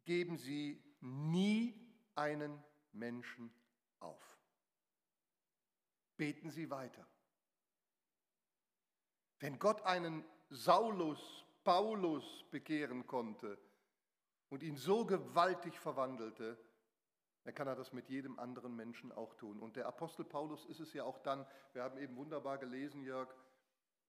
geben 0.06 0.38
Sie 0.38 0.82
nie 1.02 1.76
einen 2.16 2.64
Menschen 2.92 3.54
auf. 4.00 4.38
Beten 6.18 6.50
Sie 6.50 6.70
weiter. 6.70 7.06
Wenn 9.40 9.60
Gott 9.60 9.82
einen 9.84 10.26
Saulus, 10.50 11.46
Paulus 11.64 12.44
bekehren 12.52 13.06
konnte 13.08 13.58
und 14.50 14.64
ihn 14.64 14.76
so 14.76 15.06
gewaltig 15.06 15.78
verwandelte, 15.78 16.58
dann 17.44 17.54
kann 17.54 17.68
er 17.68 17.76
das 17.76 17.94
mit 17.94 18.10
jedem 18.10 18.38
anderen 18.38 18.76
Menschen 18.76 19.12
auch 19.12 19.34
tun. 19.36 19.60
Und 19.60 19.76
der 19.76 19.88
Apostel 19.88 20.26
Paulus 20.26 20.66
ist 20.66 20.80
es 20.80 20.94
ja 20.94 21.04
auch 21.04 21.20
dann, 21.20 21.46
wir 21.74 21.84
haben 21.84 21.98
eben 21.98 22.16
wunderbar 22.16 22.58
gelesen, 22.58 23.02
Jörg, 23.04 23.34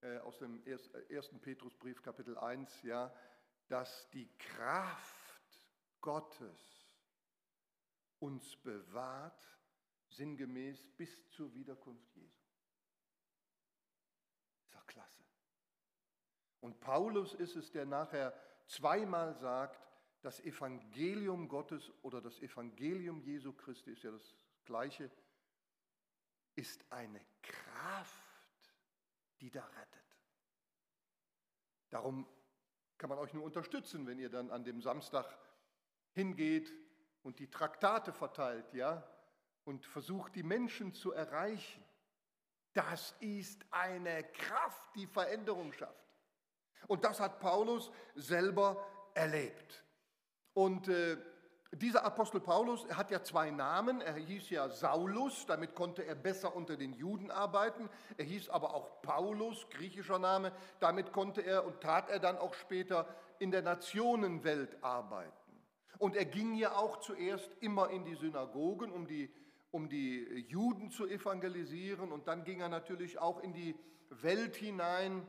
äh, 0.01 0.17
aus 0.19 0.37
dem 0.39 0.65
äh, 0.65 0.77
ersten 1.09 1.39
Petrusbrief 1.39 2.01
Kapitel 2.01 2.37
1, 2.37 2.81
ja, 2.83 3.13
dass 3.67 4.09
die 4.09 4.27
Kraft 4.37 5.21
Gottes 6.01 6.91
uns 8.19 8.55
bewahrt, 8.57 9.41
sinngemäß 10.09 10.83
bis 10.97 11.29
zur 11.29 11.53
Wiederkunft 11.53 12.13
Jesu. 12.15 12.43
Ist 14.63 14.75
doch 14.75 14.85
klasse. 14.85 15.23
Und 16.59 16.79
Paulus 16.79 17.33
ist 17.33 17.55
es, 17.55 17.71
der 17.71 17.85
nachher 17.85 18.33
zweimal 18.67 19.33
sagt, 19.35 19.90
das 20.21 20.39
Evangelium 20.41 21.47
Gottes 21.47 21.91
oder 22.03 22.21
das 22.21 22.39
Evangelium 22.39 23.21
Jesu 23.21 23.53
Christi 23.53 23.91
ist 23.91 24.03
ja 24.03 24.11
das 24.11 24.35
gleiche, 24.65 25.09
ist 26.55 26.85
eine 26.91 27.21
Kraft, 27.41 28.75
die 29.39 29.49
da 29.49 29.65
rettet. 29.65 30.01
Darum 31.89 32.27
kann 32.97 33.09
man 33.09 33.19
euch 33.19 33.33
nur 33.33 33.43
unterstützen, 33.43 34.05
wenn 34.05 34.19
ihr 34.19 34.29
dann 34.29 34.51
an 34.51 34.63
dem 34.63 34.81
Samstag 34.81 35.37
hingeht 36.11 36.71
und 37.23 37.39
die 37.39 37.49
Traktate 37.49 38.13
verteilt, 38.13 38.73
ja, 38.73 39.07
und 39.63 39.85
versucht 39.85 40.35
die 40.35 40.43
Menschen 40.43 40.93
zu 40.93 41.11
erreichen. 41.11 41.83
Das 42.73 43.15
ist 43.19 43.65
eine 43.71 44.23
Kraft, 44.31 44.95
die 44.95 45.07
Veränderung 45.07 45.73
schafft. 45.73 46.05
Und 46.87 47.03
das 47.03 47.19
hat 47.19 47.39
Paulus 47.39 47.91
selber 48.15 48.87
erlebt. 49.13 49.83
Und 50.53 50.87
äh, 50.87 51.17
dieser 51.73 52.03
Apostel 52.03 52.41
Paulus 52.41 52.83
er 52.85 52.97
hat 52.97 53.11
ja 53.11 53.23
zwei 53.23 53.49
Namen. 53.49 54.01
Er 54.01 54.15
hieß 54.15 54.49
ja 54.49 54.69
Saulus, 54.69 55.45
damit 55.45 55.73
konnte 55.73 56.03
er 56.03 56.15
besser 56.15 56.53
unter 56.55 56.75
den 56.75 56.93
Juden 56.93 57.31
arbeiten. 57.31 57.89
Er 58.17 58.25
hieß 58.25 58.49
aber 58.49 58.73
auch 58.73 59.01
Paulus, 59.01 59.69
griechischer 59.69 60.19
Name. 60.19 60.51
Damit 60.79 61.13
konnte 61.13 61.41
er 61.41 61.65
und 61.65 61.79
tat 61.79 62.09
er 62.09 62.19
dann 62.19 62.37
auch 62.37 62.53
später 62.53 63.07
in 63.39 63.51
der 63.51 63.61
Nationenwelt 63.61 64.83
arbeiten. 64.83 65.31
Und 65.97 66.15
er 66.15 66.25
ging 66.25 66.55
ja 66.55 66.75
auch 66.75 66.97
zuerst 66.97 67.49
immer 67.61 67.89
in 67.89 68.03
die 68.03 68.15
Synagogen, 68.15 68.91
um 68.91 69.07
die, 69.07 69.33
um 69.69 69.87
die 69.87 70.45
Juden 70.49 70.89
zu 70.91 71.07
evangelisieren. 71.07 72.11
Und 72.11 72.27
dann 72.27 72.43
ging 72.43 72.59
er 72.59 72.69
natürlich 72.69 73.17
auch 73.17 73.39
in 73.39 73.53
die 73.53 73.75
Welt 74.09 74.57
hinein, 74.57 75.25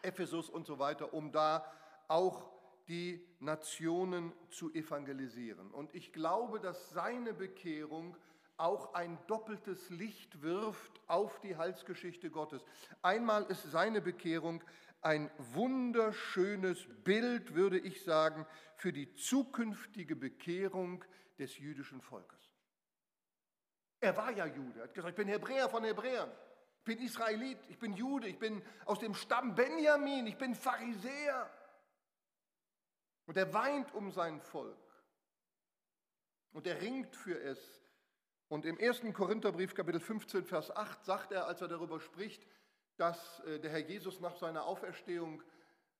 Ephesus 0.00 0.48
und 0.48 0.66
so 0.66 0.78
weiter, 0.78 1.12
um 1.12 1.32
da 1.32 1.70
auch 2.08 2.48
die 2.90 3.24
Nationen 3.38 4.32
zu 4.50 4.74
evangelisieren. 4.74 5.70
Und 5.70 5.94
ich 5.94 6.12
glaube, 6.12 6.58
dass 6.58 6.90
seine 6.90 7.32
Bekehrung 7.32 8.16
auch 8.56 8.94
ein 8.94 9.16
doppeltes 9.28 9.88
Licht 9.90 10.42
wirft 10.42 11.00
auf 11.06 11.40
die 11.40 11.56
Heilsgeschichte 11.56 12.30
Gottes. 12.30 12.62
Einmal 13.00 13.44
ist 13.44 13.70
seine 13.70 14.00
Bekehrung 14.00 14.62
ein 15.02 15.30
wunderschönes 15.54 16.84
Bild, 17.04 17.54
würde 17.54 17.78
ich 17.78 18.02
sagen, 18.02 18.44
für 18.74 18.92
die 18.92 19.14
zukünftige 19.14 20.16
Bekehrung 20.16 21.04
des 21.38 21.56
jüdischen 21.58 22.02
Volkes. 22.02 22.40
Er 24.00 24.16
war 24.16 24.32
ja 24.32 24.46
Jude, 24.46 24.80
er 24.80 24.84
hat 24.84 24.94
gesagt, 24.94 25.10
ich 25.10 25.24
bin 25.24 25.28
Hebräer 25.28 25.68
von 25.68 25.84
Hebräern, 25.84 26.30
ich 26.78 26.84
bin 26.84 26.98
Israelit, 26.98 27.58
ich 27.68 27.78
bin 27.78 27.92
Jude, 27.92 28.26
ich 28.26 28.38
bin 28.38 28.60
aus 28.84 28.98
dem 28.98 29.14
Stamm 29.14 29.54
Benjamin, 29.54 30.26
ich 30.26 30.36
bin 30.36 30.56
Pharisäer. 30.56 31.48
Und 33.30 33.36
er 33.36 33.54
weint 33.54 33.94
um 33.94 34.10
sein 34.10 34.40
Volk. 34.40 34.76
Und 36.50 36.66
er 36.66 36.82
ringt 36.82 37.14
für 37.14 37.40
es. 37.40 37.80
Und 38.48 38.66
im 38.66 38.76
1. 38.76 39.02
Korintherbrief, 39.14 39.72
Kapitel 39.72 40.00
15, 40.00 40.44
Vers 40.44 40.74
8, 40.74 41.04
sagt 41.04 41.30
er, 41.30 41.46
als 41.46 41.60
er 41.60 41.68
darüber 41.68 42.00
spricht, 42.00 42.44
dass 42.96 43.38
äh, 43.44 43.60
der 43.60 43.70
Herr 43.70 43.86
Jesus 43.88 44.18
nach 44.18 44.34
seiner 44.34 44.64
Auferstehung 44.64 45.44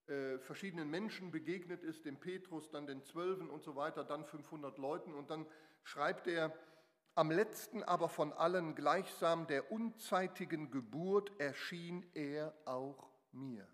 äh, 0.08 0.38
verschiedenen 0.38 0.90
Menschen 0.90 1.30
begegnet 1.30 1.84
ist, 1.84 2.04
dem 2.04 2.18
Petrus, 2.18 2.68
dann 2.68 2.88
den 2.88 3.00
Zwölfen 3.04 3.48
und 3.48 3.62
so 3.62 3.76
weiter, 3.76 4.02
dann 4.02 4.24
500 4.24 4.76
Leuten. 4.78 5.14
Und 5.14 5.30
dann 5.30 5.46
schreibt 5.84 6.26
er 6.26 6.52
am 7.14 7.30
letzten 7.30 7.84
aber 7.84 8.08
von 8.08 8.32
allen 8.32 8.74
gleichsam 8.74 9.46
der 9.46 9.70
unzeitigen 9.70 10.72
Geburt 10.72 11.30
erschien 11.38 12.04
er 12.12 12.52
auch 12.64 13.08
mir. 13.30 13.68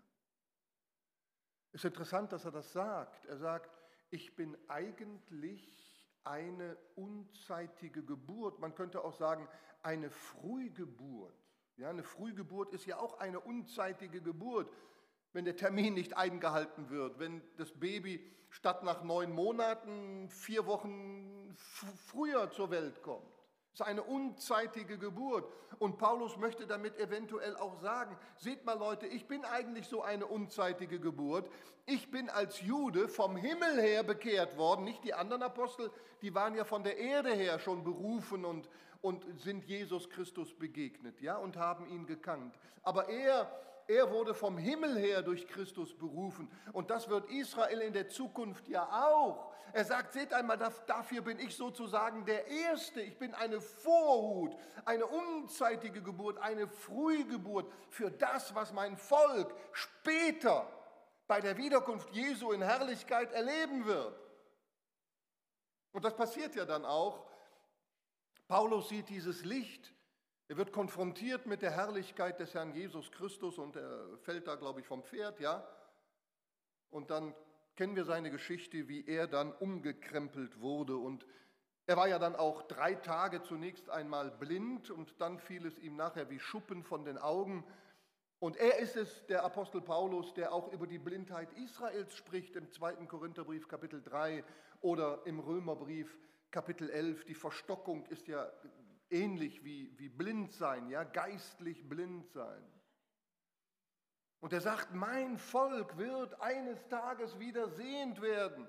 Es 1.71 1.83
ist 1.83 1.85
interessant, 1.85 2.31
dass 2.31 2.45
er 2.45 2.51
das 2.51 2.71
sagt. 2.71 3.25
Er 3.25 3.37
sagt, 3.37 3.69
ich 4.09 4.35
bin 4.35 4.57
eigentlich 4.67 6.05
eine 6.23 6.77
unzeitige 6.95 8.03
Geburt. 8.03 8.59
Man 8.59 8.75
könnte 8.75 9.03
auch 9.03 9.13
sagen, 9.13 9.47
eine 9.83 10.09
Frühgeburt. 10.09 11.35
Ja, 11.77 11.89
eine 11.89 12.03
Frühgeburt 12.03 12.73
ist 12.73 12.85
ja 12.85 12.97
auch 12.97 13.19
eine 13.19 13.39
unzeitige 13.39 14.21
Geburt, 14.21 14.71
wenn 15.33 15.45
der 15.45 15.55
Termin 15.55 15.93
nicht 15.93 16.17
eingehalten 16.17 16.89
wird, 16.89 17.19
wenn 17.19 17.43
das 17.57 17.71
Baby 17.71 18.25
statt 18.49 18.83
nach 18.83 19.03
neun 19.03 19.31
Monaten 19.31 20.29
vier 20.29 20.65
Wochen 20.65 21.55
früher 22.07 22.49
zur 22.49 22.71
Welt 22.71 23.03
kommt. 23.03 23.36
Es 23.77 23.81
ist 23.81 23.87
eine 23.89 24.01
unzeitige 24.01 24.97
Geburt. 24.97 25.47
Und 25.77 25.99
Paulus 25.99 26.35
möchte 26.37 26.65
damit 26.65 26.97
eventuell 26.97 27.55
auch 27.57 27.79
sagen, 27.79 28.17
seht 28.35 28.65
mal 28.65 28.75
Leute, 28.75 29.05
ich 29.05 29.27
bin 29.27 29.45
eigentlich 29.45 29.87
so 29.87 30.01
eine 30.01 30.25
unzeitige 30.25 30.99
Geburt. 30.99 31.47
Ich 31.85 32.09
bin 32.09 32.27
als 32.31 32.59
Jude 32.59 33.07
vom 33.07 33.37
Himmel 33.37 33.79
her 33.79 34.01
bekehrt 34.01 34.57
worden, 34.57 34.83
nicht 34.83 35.03
die 35.03 35.13
anderen 35.13 35.43
Apostel, 35.43 35.91
die 36.23 36.33
waren 36.33 36.55
ja 36.55 36.63
von 36.63 36.81
der 36.81 36.97
Erde 36.97 37.31
her 37.35 37.59
schon 37.59 37.83
berufen 37.83 38.45
und, 38.45 38.67
und 39.01 39.23
sind 39.39 39.63
Jesus 39.65 40.09
Christus 40.09 40.55
begegnet, 40.55 41.21
ja, 41.21 41.37
und 41.37 41.55
haben 41.55 41.87
ihn 41.87 42.07
gekannt. 42.07 42.57
Aber 42.81 43.09
er 43.09 43.47
er 43.87 44.11
wurde 44.11 44.33
vom 44.33 44.57
Himmel 44.57 44.97
her 44.97 45.21
durch 45.21 45.47
Christus 45.47 45.97
berufen. 45.97 46.51
Und 46.73 46.89
das 46.89 47.07
wird 47.09 47.29
Israel 47.31 47.79
in 47.79 47.93
der 47.93 48.09
Zukunft 48.09 48.67
ja 48.67 48.83
auch. 49.07 49.53
Er 49.71 49.85
sagt, 49.85 50.13
seht 50.13 50.33
einmal, 50.33 50.57
dafür 50.57 51.21
bin 51.21 51.39
ich 51.39 51.55
sozusagen 51.55 52.25
der 52.25 52.47
Erste. 52.47 53.01
Ich 53.01 53.17
bin 53.17 53.33
eine 53.33 53.61
Vorhut, 53.61 54.55
eine 54.85 55.05
unzeitige 55.05 56.01
Geburt, 56.01 56.37
eine 56.39 56.67
Frühgeburt 56.67 57.71
für 57.89 58.11
das, 58.11 58.53
was 58.55 58.73
mein 58.73 58.97
Volk 58.97 59.53
später 59.71 60.67
bei 61.27 61.39
der 61.39 61.57
Wiederkunft 61.57 62.09
Jesu 62.11 62.51
in 62.51 62.61
Herrlichkeit 62.61 63.31
erleben 63.31 63.85
wird. 63.85 64.19
Und 65.93 66.03
das 66.03 66.15
passiert 66.15 66.55
ja 66.55 66.65
dann 66.65 66.85
auch. 66.85 67.25
Paulus 68.47 68.89
sieht 68.89 69.09
dieses 69.09 69.43
Licht 69.43 69.93
er 70.49 70.57
wird 70.57 70.71
konfrontiert 70.71 71.45
mit 71.45 71.61
der 71.61 71.71
Herrlichkeit 71.71 72.39
des 72.39 72.53
Herrn 72.53 72.73
Jesus 72.73 73.11
Christus 73.11 73.57
und 73.57 73.75
er 73.75 74.17
fällt 74.19 74.47
da, 74.47 74.55
glaube 74.55 74.79
ich, 74.79 74.87
vom 74.87 75.03
Pferd, 75.03 75.39
ja. 75.41 75.67
Und 76.89 77.11
dann 77.11 77.35
kennen 77.75 77.95
wir 77.95 78.05
seine 78.05 78.31
Geschichte, 78.31 78.87
wie 78.87 79.05
er 79.05 79.27
dann 79.27 79.51
umgekrempelt 79.51 80.61
wurde. 80.61 80.95
Und 80.95 81.25
er 81.85 81.97
war 81.97 82.07
ja 82.07 82.17
dann 82.17 82.35
auch 82.35 82.63
drei 82.63 82.95
Tage 82.95 83.43
zunächst 83.43 83.89
einmal 83.89 84.31
blind 84.31 84.89
und 84.89 85.19
dann 85.19 85.37
fiel 85.37 85.65
es 85.65 85.77
ihm 85.79 85.97
nachher 85.97 86.29
wie 86.29 86.39
Schuppen 86.39 86.83
von 86.83 87.03
den 87.03 87.17
Augen. 87.17 87.65
Und 88.39 88.55
er 88.55 88.79
ist 88.79 88.95
es, 88.95 89.25
der 89.27 89.43
Apostel 89.43 89.81
Paulus, 89.81 90.33
der 90.33 90.53
auch 90.53 90.71
über 90.71 90.87
die 90.87 90.99
Blindheit 90.99 91.51
Israels 91.53 92.15
spricht 92.15 92.55
im 92.55 92.71
zweiten 92.71 93.07
Korintherbrief 93.07 93.67
Kapitel 93.67 94.01
3 94.01 94.43
oder 94.81 95.21
im 95.25 95.39
Römerbrief 95.39 96.17
Kapitel 96.51 96.89
11. 96.89 97.25
Die 97.25 97.35
Verstockung 97.35 98.05
ist 98.05 98.27
ja 98.27 98.49
ähnlich 99.09 99.63
wie, 99.63 99.97
wie 99.97 100.09
blind 100.09 100.53
sein, 100.53 100.89
ja, 100.89 101.03
geistlich 101.03 101.87
blind 101.87 102.27
sein. 102.31 102.63
Und 104.39 104.53
er 104.53 104.61
sagt, 104.61 104.93
mein 104.93 105.37
Volk 105.37 105.97
wird 105.97 106.39
eines 106.41 106.87
Tages 106.87 107.39
wieder 107.39 107.69
sehend 107.69 108.21
werden, 108.21 108.67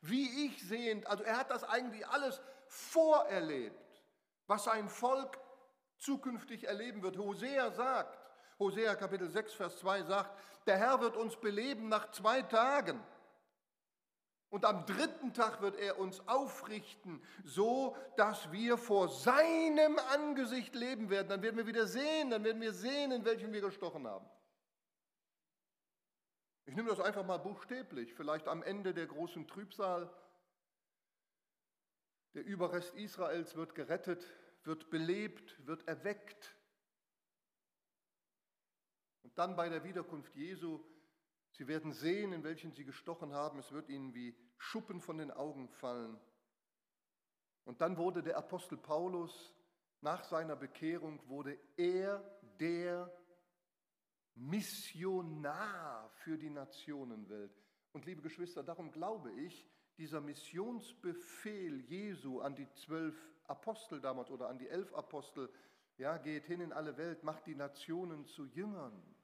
wie 0.00 0.46
ich 0.46 0.62
sehend. 0.62 1.06
Also 1.06 1.24
er 1.24 1.38
hat 1.38 1.50
das 1.50 1.64
eigentlich 1.64 2.06
alles 2.06 2.40
vorerlebt, 2.68 4.02
was 4.46 4.64
sein 4.64 4.88
Volk 4.88 5.38
zukünftig 5.98 6.64
erleben 6.64 7.02
wird. 7.02 7.18
Hosea 7.18 7.70
sagt, 7.72 8.18
Hosea 8.58 8.94
Kapitel 8.94 9.28
6, 9.28 9.54
Vers 9.54 9.78
2 9.78 10.02
sagt, 10.04 10.38
der 10.66 10.78
Herr 10.78 11.00
wird 11.00 11.16
uns 11.16 11.36
beleben 11.36 11.88
nach 11.88 12.10
zwei 12.12 12.42
Tagen. 12.42 13.02
Und 14.48 14.64
am 14.64 14.86
dritten 14.86 15.34
Tag 15.34 15.60
wird 15.60 15.76
er 15.76 15.98
uns 15.98 16.26
aufrichten, 16.28 17.20
so 17.44 17.96
dass 18.16 18.52
wir 18.52 18.78
vor 18.78 19.08
seinem 19.08 19.98
Angesicht 20.12 20.74
leben 20.74 21.10
werden. 21.10 21.28
Dann 21.28 21.42
werden 21.42 21.56
wir 21.56 21.66
wieder 21.66 21.86
sehen, 21.86 22.30
dann 22.30 22.44
werden 22.44 22.62
wir 22.62 22.72
sehen, 22.72 23.10
in 23.10 23.24
welchem 23.24 23.52
wir 23.52 23.60
gestochen 23.60 24.06
haben. 24.06 24.26
Ich 26.66 26.74
nehme 26.74 26.88
das 26.88 27.00
einfach 27.00 27.24
mal 27.24 27.38
buchstäblich, 27.38 28.14
vielleicht 28.14 28.48
am 28.48 28.62
Ende 28.62 28.92
der 28.92 29.06
großen 29.06 29.46
Trübsal. 29.46 30.12
Der 32.34 32.44
Überrest 32.44 32.94
Israels 32.94 33.56
wird 33.56 33.74
gerettet, 33.74 34.26
wird 34.64 34.90
belebt, 34.90 35.66
wird 35.66 35.86
erweckt. 35.88 36.56
Und 39.22 39.38
dann 39.38 39.56
bei 39.56 39.68
der 39.68 39.84
Wiederkunft 39.84 40.34
Jesu 40.34 40.84
Sie 41.56 41.68
werden 41.68 41.92
sehen, 41.92 42.34
in 42.34 42.44
welchen 42.44 42.72
sie 42.72 42.84
gestochen 42.84 43.32
haben. 43.32 43.58
Es 43.58 43.72
wird 43.72 43.88
ihnen 43.88 44.14
wie 44.14 44.36
Schuppen 44.58 45.00
von 45.00 45.16
den 45.16 45.30
Augen 45.30 45.68
fallen. 45.68 46.20
Und 47.64 47.80
dann 47.80 47.96
wurde 47.96 48.22
der 48.22 48.36
Apostel 48.36 48.76
Paulus 48.76 49.54
nach 50.02 50.22
seiner 50.24 50.54
Bekehrung, 50.54 51.18
wurde 51.28 51.58
er 51.78 52.22
der 52.60 53.10
Missionar 54.34 56.10
für 56.10 56.36
die 56.36 56.50
Nationenwelt. 56.50 57.58
Und 57.92 58.04
liebe 58.04 58.20
Geschwister, 58.20 58.62
darum 58.62 58.92
glaube 58.92 59.32
ich, 59.32 59.66
dieser 59.96 60.20
Missionsbefehl 60.20 61.80
Jesu 61.86 62.40
an 62.40 62.54
die 62.54 62.70
zwölf 62.74 63.16
Apostel 63.46 64.02
damals 64.02 64.30
oder 64.30 64.50
an 64.50 64.58
die 64.58 64.68
elf 64.68 64.92
Apostel, 64.92 65.50
ja, 65.96 66.18
geht 66.18 66.44
hin 66.44 66.60
in 66.60 66.74
alle 66.74 66.98
Welt, 66.98 67.24
macht 67.24 67.46
die 67.46 67.54
Nationen 67.54 68.26
zu 68.26 68.44
Jüngern 68.44 69.15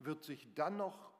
wird 0.00 0.22
sich 0.22 0.52
dann 0.54 0.76
noch, 0.76 1.12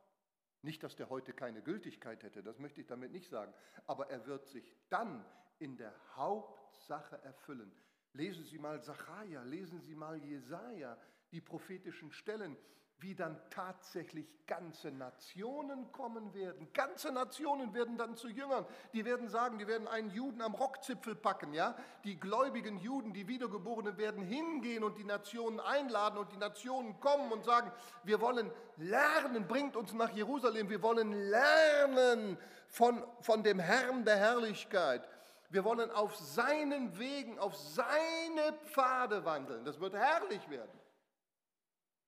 nicht 0.62 0.82
dass 0.82 0.96
der 0.96 1.08
heute 1.08 1.32
keine 1.32 1.62
Gültigkeit 1.62 2.22
hätte, 2.22 2.42
das 2.42 2.58
möchte 2.58 2.80
ich 2.80 2.86
damit 2.86 3.12
nicht 3.12 3.28
sagen, 3.28 3.52
aber 3.86 4.10
er 4.10 4.26
wird 4.26 4.46
sich 4.46 4.76
dann 4.88 5.24
in 5.58 5.76
der 5.76 5.94
Hauptsache 6.16 7.22
erfüllen. 7.22 7.72
Lesen 8.12 8.44
Sie 8.44 8.58
mal 8.58 8.82
Sacharja, 8.82 9.42
lesen 9.42 9.80
Sie 9.80 9.94
mal 9.94 10.18
Jesaja, 10.18 10.98
die 11.30 11.40
prophetischen 11.40 12.10
Stellen 12.12 12.56
wie 13.00 13.14
dann 13.14 13.38
tatsächlich 13.50 14.26
ganze 14.46 14.90
Nationen 14.90 15.92
kommen 15.92 16.34
werden. 16.34 16.66
Ganze 16.72 17.12
Nationen 17.12 17.72
werden 17.72 17.96
dann 17.96 18.16
zu 18.16 18.28
Jüngern. 18.28 18.66
Die 18.92 19.04
werden 19.04 19.28
sagen, 19.28 19.58
die 19.58 19.68
werden 19.68 19.86
einen 19.86 20.10
Juden 20.10 20.42
am 20.42 20.54
Rockzipfel 20.54 21.14
packen, 21.14 21.52
ja? 21.52 21.76
Die 22.04 22.18
gläubigen 22.18 22.78
Juden, 22.78 23.12
die 23.12 23.28
Wiedergeborenen 23.28 23.98
werden 23.98 24.24
hingehen 24.24 24.82
und 24.82 24.98
die 24.98 25.04
Nationen 25.04 25.60
einladen 25.60 26.18
und 26.18 26.32
die 26.32 26.38
Nationen 26.38 26.98
kommen 26.98 27.30
und 27.30 27.44
sagen, 27.44 27.70
wir 28.02 28.20
wollen 28.20 28.50
lernen, 28.76 29.46
bringt 29.46 29.76
uns 29.76 29.92
nach 29.92 30.10
Jerusalem, 30.10 30.68
wir 30.68 30.82
wollen 30.82 31.12
lernen 31.12 32.36
von, 32.68 33.04
von 33.20 33.42
dem 33.42 33.60
Herrn 33.60 34.04
der 34.04 34.16
Herrlichkeit. 34.16 35.08
Wir 35.50 35.64
wollen 35.64 35.90
auf 35.90 36.16
seinen 36.16 36.98
Wegen, 36.98 37.38
auf 37.38 37.56
seine 37.56 38.52
Pfade 38.66 39.24
wandeln. 39.24 39.64
Das 39.64 39.80
wird 39.80 39.94
herrlich 39.94 40.48
werden. 40.50 40.78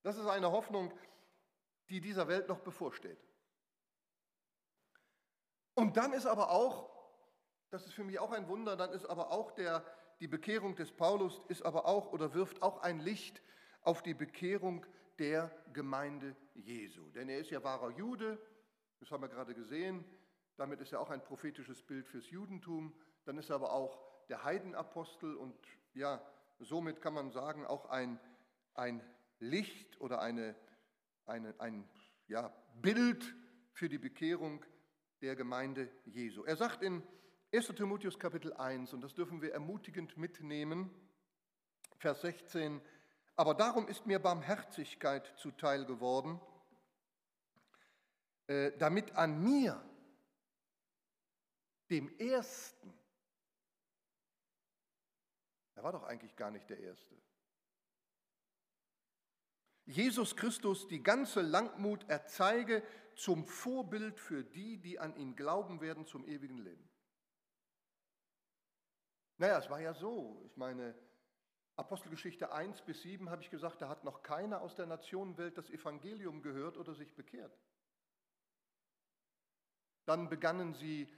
Das 0.03 0.17
ist 0.17 0.27
eine 0.27 0.51
Hoffnung, 0.51 0.93
die 1.89 2.01
dieser 2.01 2.29
Welt 2.29 2.49
noch 2.49 2.61
bevorsteht. 2.61 3.19
Und 5.75 5.97
dann 5.97 6.13
ist 6.13 6.27
aber 6.27 6.51
auch, 6.51 6.91
das 7.71 7.87
ist 7.87 7.95
für 7.95 8.05
mich 8.05 8.19
auch 8.19 8.33
ein 8.33 8.49
Wunder, 8.49 8.77
dann 8.77 8.93
ist 8.93 9.07
aber 9.07 9.31
auch 9.31 9.53
der, 9.53 9.85
die 10.21 10.29
Bekehrung 10.29 10.75
des 10.77 10.93
Paulus 10.93 11.41
ist 11.49 11.63
aber 11.63 11.87
auch 11.87 12.13
oder 12.13 12.35
wirft 12.35 12.63
auch 12.63 12.83
ein 12.83 13.01
Licht 13.01 13.43
auf 13.83 14.03
die 14.03 14.15
Bekehrung 14.15 14.85
der 15.19 15.51
Gemeinde 15.73 16.37
Jesu. 16.55 17.11
Denn 17.11 17.29
er 17.29 17.39
ist 17.39 17.51
ja 17.51 17.63
wahrer 17.63 17.91
Jude, 17.91 18.39
das 19.01 19.11
haben 19.11 19.23
wir 19.23 19.29
gerade 19.29 19.55
gesehen, 19.55 20.05
damit 20.57 20.81
ist 20.81 20.93
er 20.93 21.01
auch 21.01 21.11
ein 21.11 21.25
prophetisches 21.25 21.83
Bild 21.83 22.07
fürs 22.07 22.29
Judentum. 22.29 22.95
Dann 23.25 23.39
ist 23.39 23.49
er 23.49 23.57
aber 23.57 23.73
auch 23.73 23.99
der 24.29 24.45
Heidenapostel 24.45 25.35
und 25.35 25.57
ja, 25.95 26.23
somit 26.59 27.01
kann 27.01 27.15
man 27.15 27.31
sagen, 27.31 27.67
auch 27.67 27.87
ein, 27.87 28.21
ein 28.75 29.03
Licht 29.41 30.01
oder 30.01 30.21
eine, 30.21 30.55
eine, 31.27 31.59
ein 31.59 31.89
ja, 32.29 32.49
Bild 32.81 33.35
für 33.73 33.89
die 33.89 33.99
Bekehrung 33.99 34.65
der 35.23 35.37
Gemeinde 35.37 35.91
Jesu. 36.05 36.45
Er 36.45 36.57
sagt 36.57 36.83
in 36.83 37.03
1 37.53 37.67
Timotheus 37.69 38.19
Kapitel 38.19 38.53
1, 38.53 38.93
und 38.93 39.01
das 39.01 39.15
dürfen 39.15 39.43
wir 39.43 39.53
ermutigend 39.53 40.17
mitnehmen, 40.17 40.91
Vers 41.99 42.21
16, 42.21 42.81
aber 43.35 43.55
darum 43.55 43.89
ist 43.89 44.07
mir 44.07 44.19
Barmherzigkeit 44.19 45.33
zuteil 45.37 45.85
geworden, 45.85 46.41
äh, 48.47 48.73
damit 48.79 49.13
an 49.17 49.43
mir, 49.43 49.83
dem 51.89 52.09
Ersten, 52.19 52.95
er 55.75 55.83
war 55.83 55.93
doch 55.93 56.05
eigentlich 56.05 56.37
gar 56.37 56.51
nicht 56.51 56.69
der 56.71 56.79
Erste, 56.79 57.17
Jesus 59.91 60.37
Christus 60.37 60.87
die 60.87 61.03
ganze 61.03 61.41
Langmut 61.41 62.09
erzeige 62.09 62.83
zum 63.17 63.45
Vorbild 63.45 64.21
für 64.21 64.45
die, 64.45 64.79
die 64.79 64.99
an 64.99 65.17
ihn 65.17 65.35
glauben 65.35 65.81
werden 65.81 66.07
zum 66.07 66.25
ewigen 66.27 66.59
Leben. 66.59 66.89
Naja, 69.39 69.59
es 69.59 69.69
war 69.69 69.81
ja 69.81 69.93
so. 69.93 70.43
Ich 70.47 70.57
meine, 70.57 70.95
Apostelgeschichte 71.75 72.53
1 72.53 72.83
bis 72.83 73.03
7 73.03 73.31
habe 73.31 73.43
ich 73.43 73.51
gesagt, 73.51 73.83
da 73.83 73.89
hat 73.89 74.05
noch 74.05 74.23
keiner 74.23 74.61
aus 74.61 74.75
der 74.77 74.87
Nationenwelt 74.87 75.59
das 75.59 75.71
Evangelium 75.71 76.43
gehört 76.43 76.77
oder 76.77 76.95
sich 76.95 77.15
bekehrt. 77.17 77.59
Dann 80.05 80.29
begannen 80.29 80.75
sie 80.75 81.09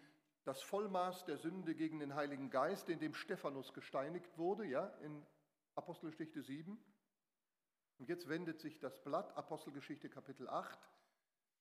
das 0.45 0.63
Vollmaß 0.63 1.25
der 1.27 1.37
Sünde 1.37 1.75
gegen 1.75 2.01
den 2.01 2.15
Heiligen 2.15 2.49
Geist, 2.49 2.89
in 2.89 3.01
dem 3.01 3.15
Stephanus 3.15 3.73
gesteinigt 3.75 4.39
wurde, 4.39 4.65
ja, 4.65 4.87
in 5.03 5.27
Apostelgeschichte 5.75 6.43
7. 6.43 6.83
Und 8.03 8.09
jetzt 8.09 8.29
wendet 8.29 8.59
sich 8.59 8.81
das 8.81 9.01
Blatt, 9.05 9.37
Apostelgeschichte 9.37 10.09
Kapitel 10.09 10.49
8. 10.49 10.77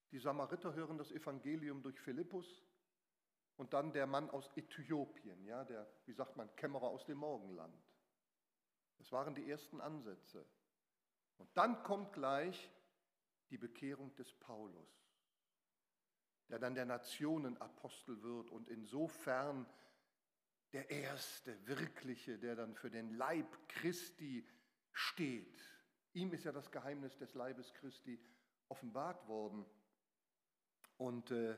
Die 0.10 0.18
Samariter 0.18 0.74
hören 0.74 0.98
das 0.98 1.12
Evangelium 1.12 1.84
durch 1.84 2.00
Philippus 2.00 2.66
und 3.58 3.74
dann 3.74 3.94
der 3.94 4.08
Mann 4.08 4.28
aus 4.32 4.50
Äthiopien, 4.56 5.46
ja, 5.46 5.64
der, 5.64 5.88
wie 6.08 6.14
sagt 6.14 6.38
man, 6.38 6.50
Kämmerer 6.56 6.88
aus 6.88 7.06
dem 7.06 7.20
Morgenland. 7.20 7.80
Das 8.98 9.12
waren 9.12 9.36
die 9.36 9.52
ersten 9.52 9.80
Ansätze. 9.82 10.44
Und 11.38 11.48
dann 11.56 11.84
kommt 11.84 12.12
gleich 12.12 12.72
die 13.52 13.60
Bekehrung 13.60 14.16
des 14.16 14.34
Paulus 14.34 14.90
der 16.50 16.58
dann 16.58 16.74
der 16.74 16.86
Nationenapostel 16.86 18.24
wird 18.24 18.50
und 18.50 18.68
insofern 18.68 19.68
der 20.74 20.90
Erste, 20.90 21.68
wirkliche, 21.68 22.40
der 22.40 22.56
dann 22.56 22.74
für 22.74 22.90
den 22.90 23.14
Leib 23.14 23.70
Christi 23.70 24.44
steht. 24.92 25.62
Ihm 26.14 26.34
ist 26.34 26.44
ja 26.44 26.52
das 26.52 26.72
Geheimnis 26.72 27.18
des 27.18 27.34
Leibes 27.34 27.74
Christi 27.74 28.20
offenbart 28.70 29.28
worden. 29.28 29.66
Und 30.98 31.32
äh, 31.32 31.56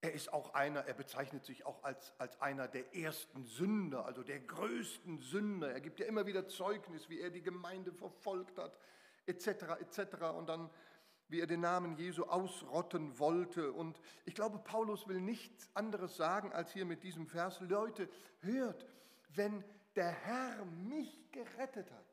er 0.00 0.12
ist 0.12 0.32
auch 0.32 0.54
einer, 0.54 0.80
er 0.86 0.94
bezeichnet 0.94 1.44
sich 1.44 1.66
auch 1.66 1.82
als, 1.84 2.14
als 2.18 2.40
einer 2.40 2.68
der 2.68 2.94
ersten 2.94 3.44
Sünder, 3.44 4.06
also 4.06 4.22
der 4.22 4.40
größten 4.40 5.20
Sünder. 5.20 5.72
Er 5.72 5.80
gibt 5.80 6.00
ja 6.00 6.06
immer 6.06 6.26
wieder 6.26 6.48
Zeugnis, 6.48 7.08
wie 7.08 7.20
er 7.20 7.30
die 7.30 7.42
Gemeinde 7.42 7.92
verfolgt 7.92 8.58
hat, 8.58 8.78
etc., 9.26 9.46
etc. 9.80 10.22
Und 10.36 10.48
dann 10.48 10.70
wie 11.30 11.40
er 11.40 11.46
den 11.46 11.60
Namen 11.60 11.96
Jesu 11.96 12.24
ausrotten 12.24 13.18
wollte. 13.18 13.72
Und 13.72 14.00
ich 14.24 14.34
glaube, 14.34 14.58
Paulus 14.58 15.06
will 15.06 15.20
nichts 15.20 15.70
anderes 15.74 16.16
sagen 16.16 16.52
als 16.52 16.72
hier 16.72 16.84
mit 16.84 17.04
diesem 17.04 17.26
Vers, 17.26 17.60
Leute, 17.60 18.08
hört, 18.40 18.84
wenn 19.28 19.64
der 19.94 20.10
Herr 20.10 20.64
mich 20.64 21.30
gerettet 21.30 21.90
hat, 21.92 22.09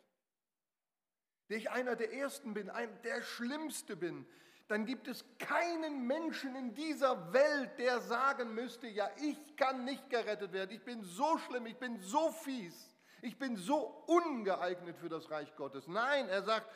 der 1.50 1.58
ich 1.58 1.70
einer 1.70 1.96
der 1.96 2.14
Ersten 2.14 2.54
bin, 2.54 2.70
ein, 2.70 2.90
der 3.04 3.22
Schlimmste 3.22 3.96
bin, 3.96 4.26
dann 4.68 4.86
gibt 4.86 5.08
es 5.08 5.24
keinen 5.40 6.08
Menschen 6.08 6.56
in 6.56 6.74
dieser 6.74 7.32
Welt, 7.32 7.80
der 7.80 8.02
sagen 8.02 8.54
müsste, 8.54 8.88
ja, 8.88 9.10
ich 9.22 9.56
kann 9.56 9.86
nicht 9.86 10.10
gerettet 10.10 10.52
werden, 10.52 10.72
ich 10.72 10.84
bin 10.84 11.04
so 11.04 11.38
schlimm, 11.38 11.66
ich 11.66 11.78
bin 11.78 12.00
so 12.00 12.32
fies, 12.32 12.94
ich 13.22 13.38
bin 13.40 13.56
so 13.56 14.04
ungeeignet 14.08 14.98
für 14.98 15.10
das 15.10 15.32
Reich 15.32 15.56
Gottes. 15.56 15.88
Nein, 15.88 16.28
er 16.28 16.44
sagt, 16.44 16.70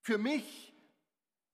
für 0.00 0.18
mich 0.18 0.74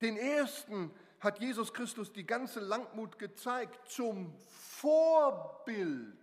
den 0.01 0.17
ersten 0.17 0.93
hat 1.19 1.39
Jesus 1.39 1.73
Christus 1.73 2.11
die 2.11 2.25
ganze 2.25 2.59
Langmut 2.59 3.17
gezeigt 3.19 3.89
zum 3.89 4.33
Vorbild 4.79 6.17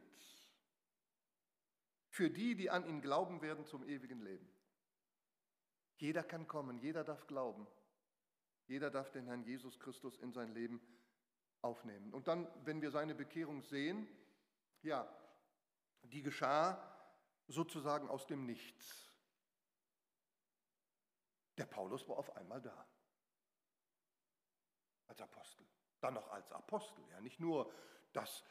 für 2.10 2.30
die, 2.30 2.54
die 2.54 2.70
an 2.70 2.86
ihn 2.86 3.02
glauben 3.02 3.42
werden 3.42 3.66
zum 3.66 3.86
ewigen 3.86 4.22
Leben. 4.22 4.48
Jeder 5.96 6.22
kann 6.22 6.46
kommen, 6.46 6.78
jeder 6.78 7.04
darf 7.04 7.26
glauben. 7.26 7.66
Jeder 8.66 8.90
darf 8.90 9.10
den 9.10 9.26
Herrn 9.26 9.44
Jesus 9.44 9.78
Christus 9.78 10.18
in 10.18 10.32
sein 10.32 10.52
Leben 10.52 10.80
aufnehmen. 11.62 12.12
Und 12.12 12.28
dann, 12.28 12.48
wenn 12.64 12.82
wir 12.82 12.90
seine 12.90 13.14
Bekehrung 13.14 13.62
sehen, 13.62 14.08
ja, 14.82 15.08
die 16.02 16.22
geschah 16.22 16.80
sozusagen 17.48 18.08
aus 18.08 18.26
dem 18.26 18.44
Nichts. 18.44 19.12
Der 21.56 21.66
Paulus 21.66 22.06
war 22.08 22.18
auf 22.18 22.34
einmal 22.36 22.60
da 22.60 22.86
als 25.06 25.20
Apostel. 25.20 25.66
Dann 26.00 26.14
noch 26.14 26.28
als 26.28 26.52
Apostel. 26.52 27.02
Ja, 27.10 27.20
nicht 27.20 27.40
nur, 27.40 27.72
dass 28.12 28.44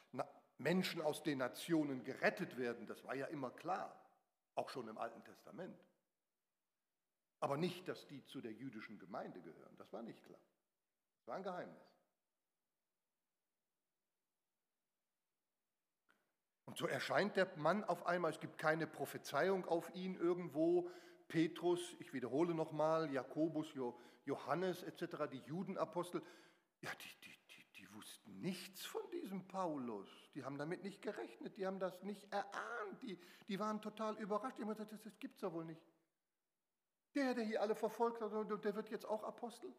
Menschen 0.58 1.02
aus 1.02 1.22
den 1.22 1.40
Nationen 1.40 2.04
gerettet 2.04 2.58
werden, 2.58 2.88
das 2.88 3.04
war 3.04 3.16
ja 3.16 3.28
immer 3.28 3.52
klar, 3.52 4.02
auch 4.56 4.70
schon 4.70 4.88
im 4.88 4.98
Alten 4.98 5.24
Testament. 5.24 5.86
Aber 7.40 7.58
nicht, 7.58 7.88
dass 7.88 8.08
die 8.08 8.24
zu 8.26 8.42
der 8.42 8.54
jüdischen 8.54 8.98
Gemeinde 8.98 9.42
gehören, 9.42 9.76
das 9.78 9.92
war 9.92 10.02
nicht 10.02 10.24
klar. 10.24 10.40
Das 11.20 11.28
war 11.28 11.36
ein 11.36 11.44
Geheimnis. 11.44 11.96
Und 16.66 16.78
so 16.78 16.88
erscheint 16.88 17.36
der 17.36 17.50
Mann 17.58 17.84
auf 17.84 18.06
einmal, 18.06 18.32
es 18.32 18.40
gibt 18.40 18.58
keine 18.58 18.88
Prophezeiung 18.88 19.66
auf 19.66 19.94
ihn 19.96 20.16
irgendwo. 20.16 20.90
Petrus, 21.28 21.96
ich 22.00 22.14
wiederhole 22.14 22.54
nochmal, 22.54 23.12
Jakobus, 23.12 23.74
Johannes 24.26 24.84
etc., 24.84 25.30
die 25.32 25.42
Judenapostel, 25.46 26.22
ja, 26.82 26.92
die, 26.96 27.22
die, 27.24 27.38
die, 27.50 27.66
die 27.78 27.94
wussten 27.94 28.40
nichts 28.42 28.86
von 28.86 29.02
diesem 29.12 29.48
Paulus. 29.48 30.10
Die 30.34 30.44
haben 30.44 30.58
damit 30.58 30.84
nicht 30.84 31.02
gerechnet, 31.02 31.58
die 31.58 31.66
haben 31.66 31.80
das 31.80 32.04
nicht 32.04 32.32
erahnt, 32.32 33.02
die, 33.02 33.20
die 33.48 33.60
waren 33.60 33.82
total 33.82 34.18
überrascht. 34.18 34.58
Die 34.58 34.64
haben 34.64 34.70
gesagt, 34.70 34.92
das, 34.92 35.02
das 35.02 35.18
gibt 35.20 35.36
es 35.36 35.42
ja 35.42 35.52
wohl 35.54 35.66
nicht. 35.66 35.82
Der, 37.16 37.34
der 37.34 37.46
hier 37.46 37.62
alle 37.62 37.76
verfolgt 37.76 38.22
hat, 38.22 38.32
der 38.32 38.76
wird 38.76 38.90
jetzt 38.90 39.06
auch 39.06 39.24
Apostel. 39.24 39.74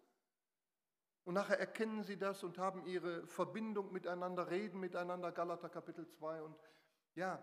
Und 1.25 1.35
nachher 1.35 1.59
erkennen 1.59 2.03
sie 2.03 2.17
das 2.17 2.43
und 2.45 2.57
haben 2.57 2.87
ihre 2.87 3.27
Verbindung 3.27 3.93
miteinander, 3.93 4.49
reden 4.49 4.81
miteinander, 4.81 5.33
Galater 5.33 5.69
Kapitel 5.69 6.07
2. 6.09 6.43
Und 6.43 6.57
ja, 7.15 7.43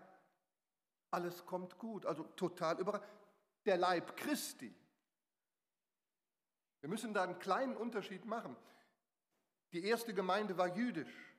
alles 1.10 1.44
kommt 1.44 1.78
gut. 1.78 2.06
Also 2.06 2.24
total 2.24 2.80
überrascht. 2.80 3.04
Der 3.66 3.76
Leib 3.76 4.16
Christi. 4.16 4.74
Wir 6.80 6.88
müssen 6.88 7.14
da 7.14 7.22
einen 7.22 7.38
kleinen 7.38 7.76
Unterschied 7.76 8.24
machen. 8.24 8.56
Die 9.72 9.84
erste 9.84 10.14
Gemeinde 10.14 10.56
war 10.56 10.74
jüdisch, 10.76 11.34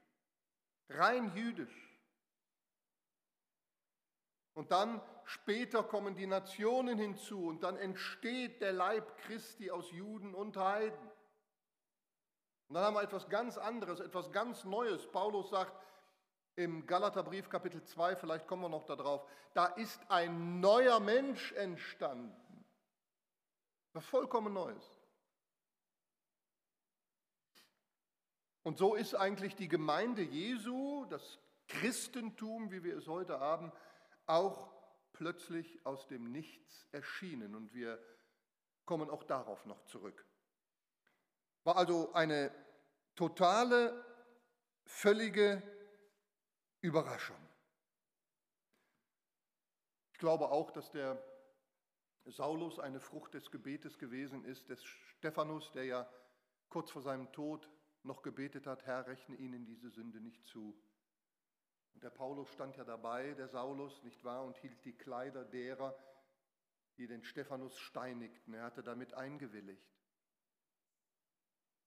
rein 0.89 1.35
jüdisch. 1.35 1.84
Und 4.55 4.71
dann 4.71 5.01
später 5.25 5.83
kommen 5.83 6.15
die 6.15 6.27
Nationen 6.27 6.97
hinzu 6.97 7.47
und 7.47 7.61
dann 7.61 7.75
entsteht 7.75 8.61
der 8.61 8.71
Leib 8.71 9.17
Christi 9.17 9.69
aus 9.69 9.91
Juden 9.91 10.33
und 10.33 10.55
Heiden. 10.55 11.11
Und 12.67 12.75
dann 12.75 12.85
haben 12.85 12.95
wir 12.95 13.03
etwas 13.03 13.29
ganz 13.29 13.57
anderes, 13.57 13.99
etwas 13.99 14.31
ganz 14.31 14.63
Neues. 14.63 15.05
Paulus 15.11 15.49
sagt 15.49 15.75
im 16.55 16.87
Galaterbrief 16.87 17.49
Kapitel 17.49 17.83
2, 17.83 18.15
vielleicht 18.15 18.47
kommen 18.47 18.61
wir 18.61 18.69
noch 18.69 18.85
darauf, 18.85 19.27
da 19.53 19.65
ist 19.65 19.99
ein 20.09 20.61
neuer 20.61 21.01
Mensch 21.01 21.51
entstanden. 21.51 22.65
Was 23.91 24.05
vollkommen 24.05 24.53
Neues. 24.53 24.99
Und 28.63 28.77
so 28.77 28.95
ist 28.95 29.15
eigentlich 29.15 29.55
die 29.55 29.67
Gemeinde 29.67 30.21
Jesu, 30.21 31.05
das 31.09 31.39
Christentum, 31.67 32.71
wie 32.71 32.83
wir 32.83 32.97
es 32.97 33.07
heute 33.07 33.39
haben, 33.39 33.71
auch 34.27 34.71
plötzlich 35.13 35.85
aus 35.85 36.07
dem 36.07 36.31
Nichts 36.31 36.87
erschienen. 36.91 37.55
Und 37.55 37.73
wir 37.73 37.99
kommen 38.85 39.09
auch 39.09 39.23
darauf 39.23 39.65
noch 39.65 39.83
zurück. 39.85 40.25
War 41.63 41.77
also 41.77 42.13
eine 42.13 42.51
totale, 43.15 44.05
völlige 44.85 45.61
Überraschung. 46.81 47.37
Ich 50.13 50.19
glaube 50.19 50.49
auch, 50.49 50.71
dass 50.71 50.91
der 50.91 51.21
Saulus 52.25 52.79
eine 52.79 52.99
Frucht 52.99 53.33
des 53.33 53.51
Gebetes 53.51 53.97
gewesen 53.97 54.45
ist, 54.45 54.69
des 54.69 54.83
Stephanus, 54.83 55.71
der 55.71 55.85
ja 55.85 56.09
kurz 56.69 56.91
vor 56.91 57.01
seinem 57.01 57.31
Tod 57.31 57.69
noch 58.03 58.21
gebetet 58.21 58.67
hat, 58.67 58.85
Herr, 58.85 59.07
rechne 59.07 59.35
ihnen 59.35 59.65
diese 59.65 59.89
Sünde 59.89 60.19
nicht 60.19 60.45
zu. 60.45 60.79
Und 61.95 62.03
der 62.03 62.09
Paulus 62.09 62.49
stand 62.49 62.75
ja 62.75 62.83
dabei, 62.83 63.33
der 63.33 63.47
Saulus, 63.47 64.03
nicht 64.03 64.23
wahr, 64.23 64.43
und 64.43 64.57
hielt 64.57 64.83
die 64.83 64.97
Kleider 64.97 65.45
derer, 65.45 65.97
die 66.97 67.07
den 67.07 67.23
Stephanus 67.23 67.79
steinigten. 67.79 68.53
Er 68.53 68.63
hatte 68.63 68.83
damit 68.83 69.13
eingewilligt. 69.13 69.95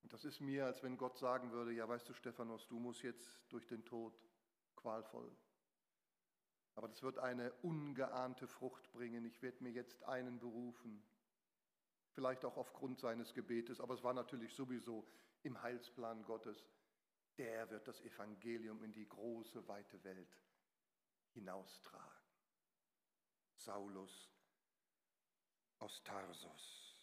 Und 0.02 0.12
das 0.12 0.24
ist 0.24 0.40
mir, 0.40 0.64
als 0.64 0.82
wenn 0.82 0.96
Gott 0.96 1.18
sagen 1.18 1.52
würde, 1.52 1.72
ja 1.72 1.86
weißt 1.86 2.08
du 2.08 2.14
Stephanus, 2.14 2.66
du 2.68 2.78
musst 2.78 3.02
jetzt 3.02 3.30
durch 3.50 3.66
den 3.66 3.84
Tod 3.84 4.18
qualvoll. 4.76 5.30
Aber 6.74 6.88
das 6.88 7.02
wird 7.02 7.18
eine 7.18 7.52
ungeahnte 7.62 8.46
Frucht 8.46 8.90
bringen. 8.92 9.24
Ich 9.24 9.42
werde 9.42 9.62
mir 9.62 9.72
jetzt 9.72 10.02
einen 10.04 10.38
berufen. 10.38 11.02
Vielleicht 12.12 12.44
auch 12.44 12.56
aufgrund 12.56 12.98
seines 12.98 13.34
Gebetes, 13.34 13.80
aber 13.80 13.94
es 13.94 14.02
war 14.02 14.14
natürlich 14.14 14.54
sowieso 14.54 15.06
im 15.42 15.60
Heilsplan 15.60 16.24
Gottes, 16.24 16.64
der 17.38 17.70
wird 17.70 17.86
das 17.86 18.00
Evangelium 18.00 18.82
in 18.82 18.92
die 18.92 19.08
große, 19.08 19.66
weite 19.68 20.02
Welt 20.04 20.36
hinaustragen. 21.32 22.06
Saulus 23.56 24.30
aus 25.78 26.02
Tarsus. 26.02 26.96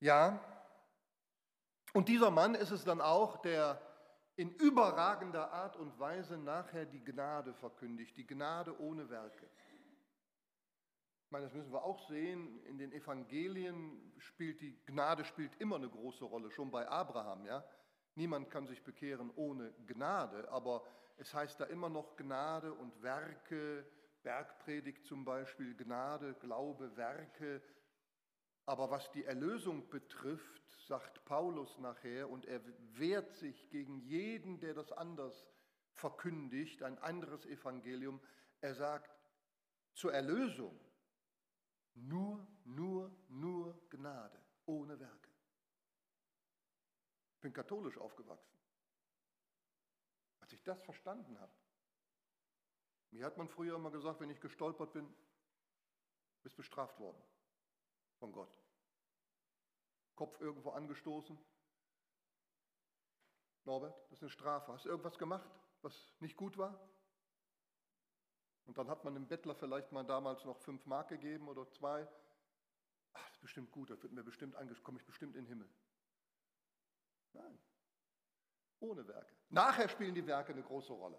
Ja, 0.00 0.38
und 1.92 2.08
dieser 2.08 2.30
Mann 2.30 2.54
ist 2.54 2.72
es 2.72 2.84
dann 2.84 3.00
auch, 3.00 3.38
der 3.38 3.80
in 4.36 4.50
überragender 4.56 5.52
Art 5.52 5.76
und 5.76 5.98
Weise 5.98 6.36
nachher 6.36 6.86
die 6.86 7.02
Gnade 7.02 7.54
verkündigt, 7.54 8.16
die 8.16 8.26
Gnade 8.26 8.78
ohne 8.80 9.08
Werke. 9.08 9.48
Ich 11.24 11.30
meine, 11.30 11.44
das 11.46 11.54
müssen 11.54 11.72
wir 11.72 11.84
auch 11.84 12.06
sehen, 12.08 12.62
in 12.64 12.78
den 12.78 12.92
Evangelien 12.92 14.12
spielt 14.18 14.60
die 14.60 14.76
Gnade 14.86 15.24
spielt 15.24 15.54
immer 15.60 15.76
eine 15.76 15.88
große 15.88 16.24
Rolle, 16.24 16.50
schon 16.50 16.70
bei 16.70 16.88
Abraham, 16.88 17.46
ja. 17.46 17.64
Niemand 18.14 18.50
kann 18.50 18.66
sich 18.66 18.82
bekehren 18.82 19.30
ohne 19.34 19.72
Gnade, 19.86 20.48
aber 20.50 20.84
es 21.16 21.34
heißt 21.34 21.60
da 21.60 21.64
immer 21.64 21.88
noch 21.88 22.16
Gnade 22.16 22.72
und 22.72 23.02
Werke, 23.02 23.86
Bergpredigt 24.22 25.04
zum 25.04 25.24
Beispiel, 25.24 25.74
Gnade, 25.74 26.34
Glaube, 26.34 26.96
Werke. 26.96 27.60
Aber 28.66 28.90
was 28.90 29.10
die 29.12 29.24
Erlösung 29.24 29.88
betrifft, 29.90 30.62
sagt 30.86 31.24
Paulus 31.24 31.78
nachher, 31.78 32.30
und 32.30 32.46
er 32.46 32.60
wehrt 32.94 33.34
sich 33.34 33.68
gegen 33.68 34.00
jeden, 34.00 34.60
der 34.60 34.74
das 34.74 34.92
anders 34.92 35.46
verkündigt, 35.92 36.82
ein 36.82 36.98
anderes 36.98 37.44
Evangelium. 37.46 38.20
Er 38.60 38.74
sagt, 38.74 39.10
zur 39.92 40.12
Erlösung 40.14 40.78
nur, 41.94 42.46
nur, 42.64 43.14
nur 43.28 43.78
Gnade, 43.90 44.40
ohne 44.66 44.98
Werke. 44.98 45.23
Ich 47.44 47.46
bin 47.46 47.52
katholisch 47.52 47.98
aufgewachsen. 47.98 48.56
Als 50.40 50.50
ich 50.54 50.62
das 50.62 50.82
verstanden 50.82 51.38
habe, 51.38 51.52
mir 53.10 53.26
hat 53.26 53.36
man 53.36 53.50
früher 53.50 53.74
immer 53.74 53.90
gesagt, 53.90 54.18
wenn 54.20 54.30
ich 54.30 54.40
gestolpert 54.40 54.94
bin, 54.94 55.14
bist 56.42 56.56
bestraft 56.56 56.98
worden 56.98 57.22
von 58.18 58.32
Gott. 58.32 58.58
Kopf 60.14 60.40
irgendwo 60.40 60.70
angestoßen. 60.70 61.38
Norbert, 63.64 63.94
das 64.04 64.12
ist 64.12 64.22
eine 64.22 64.30
Strafe. 64.30 64.72
Hast 64.72 64.86
du 64.86 64.88
irgendwas 64.88 65.18
gemacht, 65.18 65.50
was 65.82 66.14
nicht 66.20 66.38
gut 66.38 66.56
war? 66.56 66.88
Und 68.64 68.78
dann 68.78 68.88
hat 68.88 69.04
man 69.04 69.12
dem 69.12 69.28
Bettler 69.28 69.54
vielleicht 69.54 69.92
mal 69.92 70.06
damals 70.06 70.46
noch 70.46 70.56
fünf 70.60 70.86
Mark 70.86 71.08
gegeben 71.08 71.46
oder 71.48 71.70
zwei. 71.72 72.08
Ach, 73.12 73.22
das 73.22 73.34
ist 73.34 73.42
bestimmt 73.42 73.70
gut, 73.70 73.90
das 73.90 74.02
wird 74.02 74.14
mir 74.14 74.24
bestimmt 74.24 74.56
komme 74.82 74.98
ich 74.98 75.04
bestimmt 75.04 75.36
in 75.36 75.42
den 75.42 75.48
Himmel. 75.48 75.68
Nein, 77.34 77.58
ohne 78.80 79.06
Werke. 79.06 79.34
Nachher 79.50 79.88
spielen 79.88 80.14
die 80.14 80.26
Werke 80.26 80.52
eine 80.52 80.62
große 80.62 80.92
Rolle. 80.92 81.18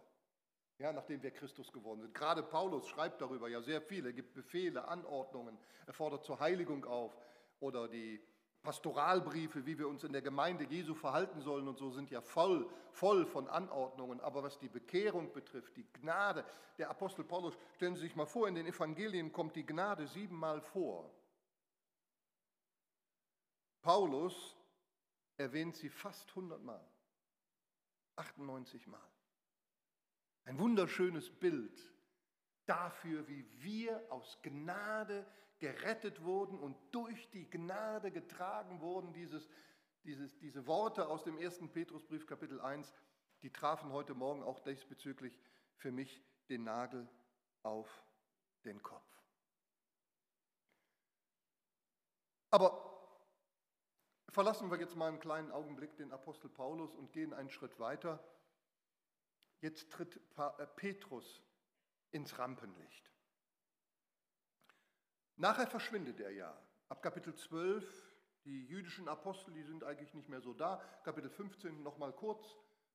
Ja, 0.78 0.92
nachdem 0.92 1.24
wir 1.24 1.32
Christus 1.32 1.72
geworden 1.72 2.02
sind. 2.02 2.14
Gerade 2.14 2.44
Paulus 2.44 2.88
schreibt 2.88 3.22
darüber 3.22 3.48
ja 3.48 3.62
sehr 3.62 3.82
viel. 3.82 4.06
Er 4.06 4.12
gibt 4.12 4.34
Befehle, 4.34 4.88
Anordnungen, 4.88 5.58
er 5.86 5.94
fordert 5.94 6.26
zur 6.26 6.40
Heiligung 6.40 6.84
auf. 6.86 7.16
Oder 7.62 7.88
die 7.88 8.22
Pastoralbriefe, 8.62 9.66
wie 9.66 9.78
wir 9.78 9.88
uns 9.88 10.04
in 10.04 10.12
der 10.12 10.22
Gemeinde 10.22 10.66
Jesu 10.66 10.94
verhalten 10.94 11.40
sollen 11.40 11.68
und 11.68 11.78
so, 11.78 11.92
sind 11.92 12.12
ja 12.12 12.20
voll, 12.20 12.70
voll 12.92 13.26
von 13.26 13.48
Anordnungen. 13.48 14.20
Aber 14.20 14.44
was 14.44 14.60
die 14.60 14.68
Bekehrung 14.68 15.32
betrifft, 15.32 15.78
die 15.78 15.88
Gnade, 15.94 16.44
der 16.78 16.90
Apostel 16.90 17.24
Paulus, 17.24 17.58
stellen 17.76 17.96
Sie 17.96 18.02
sich 18.02 18.16
mal 18.16 18.26
vor, 18.26 18.50
in 18.50 18.56
den 18.56 18.66
Evangelien 18.66 19.32
kommt 19.32 19.56
die 19.56 19.66
Gnade 19.66 20.08
siebenmal 20.08 20.62
vor. 20.62 21.10
Paulus 23.82 24.55
erwähnt 25.38 25.76
sie 25.76 25.90
fast 25.90 26.34
hundertmal, 26.36 26.86
98 28.16 28.88
Mal. 28.88 29.12
Ein 30.46 30.60
wunderschönes 30.60 31.30
Bild 31.32 31.94
dafür, 32.66 33.28
wie 33.28 33.46
wir 33.64 34.06
aus 34.12 34.40
Gnade 34.42 35.26
gerettet 35.60 36.24
wurden 36.24 36.60
und 36.60 36.76
durch 36.92 37.30
die 37.32 37.50
Gnade 37.50 38.12
getragen 38.12 38.82
wurden. 38.82 39.14
Dieses, 39.14 39.50
dieses, 40.04 40.38
diese 40.38 40.68
Worte 40.68 41.08
aus 41.08 41.24
dem 41.24 41.38
ersten 41.38 41.72
Petrusbrief 41.72 42.26
Kapitel 42.26 42.60
1, 42.62 42.94
die 43.42 43.52
trafen 43.52 43.92
heute 43.92 44.14
Morgen 44.14 44.44
auch 44.44 44.60
diesbezüglich 44.60 45.40
für 45.78 45.92
mich 45.92 46.24
den 46.50 46.64
Nagel 46.64 47.08
auf 47.64 48.04
den 48.64 48.82
Kopf. 48.82 49.04
Aber 52.52 52.95
verlassen 54.36 54.70
wir 54.70 54.78
jetzt 54.78 54.98
mal 54.98 55.08
einen 55.08 55.20
kleinen 55.22 55.50
Augenblick 55.50 55.96
den 55.96 56.12
Apostel 56.12 56.50
Paulus 56.50 56.94
und 56.94 57.14
gehen 57.14 57.34
einen 57.34 57.50
Schritt 57.50 57.80
weiter 57.80 58.20
Jetzt 59.62 59.92
tritt 59.92 60.20
äh, 60.38 60.68
Petrus 60.76 61.42
ins 62.12 62.38
Rampenlicht. 62.38 63.12
Nachher 65.38 65.68
verschwindet 65.68 66.20
er 66.20 66.32
ja. 66.32 66.56
Ab 66.90 67.02
Kapitel 67.02 67.34
12, 67.34 67.84
die 68.44 68.66
jüdischen 68.68 69.08
Apostel, 69.08 69.54
die 69.54 69.64
sind 69.64 69.84
eigentlich 69.84 70.14
nicht 70.14 70.30
mehr 70.30 70.42
so 70.42 70.54
da. 70.54 70.84
Kapitel 71.04 71.30
15 71.30 71.82
nochmal 71.82 72.14
kurz 72.14 72.46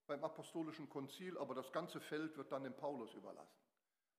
beim 0.06 0.22
apostolischen 0.22 0.88
Konzil, 0.88 1.36
aber 1.38 1.54
das 1.54 1.72
ganze 1.72 2.00
Feld 2.00 2.36
wird 2.36 2.52
dann 2.52 2.62
dem 2.64 2.76
Paulus 2.76 3.14
überlassen. 3.14 3.58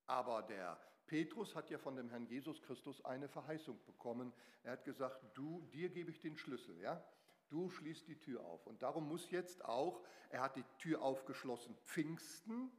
Aber 0.07 0.41
der 0.41 0.77
Petrus 1.11 1.53
hat 1.55 1.69
ja 1.69 1.77
von 1.77 1.97
dem 1.97 2.09
Herrn 2.09 2.25
Jesus 2.25 2.61
Christus 2.61 3.03
eine 3.03 3.27
Verheißung 3.27 3.77
bekommen. 3.85 4.31
Er 4.63 4.71
hat 4.71 4.85
gesagt, 4.85 5.21
du, 5.33 5.59
dir 5.73 5.89
gebe 5.89 6.09
ich 6.09 6.21
den 6.21 6.37
Schlüssel, 6.37 6.79
ja? 6.79 7.03
Du 7.49 7.69
schließt 7.69 8.07
die 8.07 8.17
Tür 8.17 8.39
auf. 8.45 8.65
Und 8.65 8.81
darum 8.81 9.09
muss 9.09 9.29
jetzt 9.29 9.65
auch, 9.65 10.01
er 10.29 10.39
hat 10.39 10.55
die 10.55 10.63
Tür 10.77 11.01
aufgeschlossen, 11.01 11.75
Pfingsten, 11.83 12.71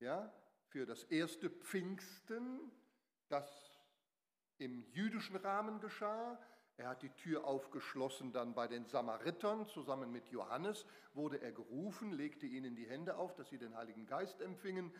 ja, 0.00 0.32
für 0.68 0.86
das 0.86 1.04
erste 1.04 1.50
Pfingsten, 1.50 2.72
das 3.28 3.78
im 4.56 4.82
jüdischen 4.92 5.36
Rahmen 5.36 5.78
geschah. 5.78 6.40
Er 6.78 6.88
hat 6.88 7.02
die 7.02 7.10
Tür 7.10 7.44
aufgeschlossen 7.44 8.32
dann 8.32 8.54
bei 8.54 8.68
den 8.68 8.86
Samaritern, 8.86 9.66
zusammen 9.66 10.10
mit 10.10 10.28
Johannes 10.28 10.86
wurde 11.12 11.42
er 11.42 11.52
gerufen, 11.52 12.12
legte 12.12 12.46
ihnen 12.46 12.74
die 12.74 12.88
Hände 12.88 13.18
auf, 13.18 13.34
dass 13.34 13.50
sie 13.50 13.58
den 13.58 13.76
Heiligen 13.76 14.06
Geist 14.06 14.40
empfingen. 14.40 14.94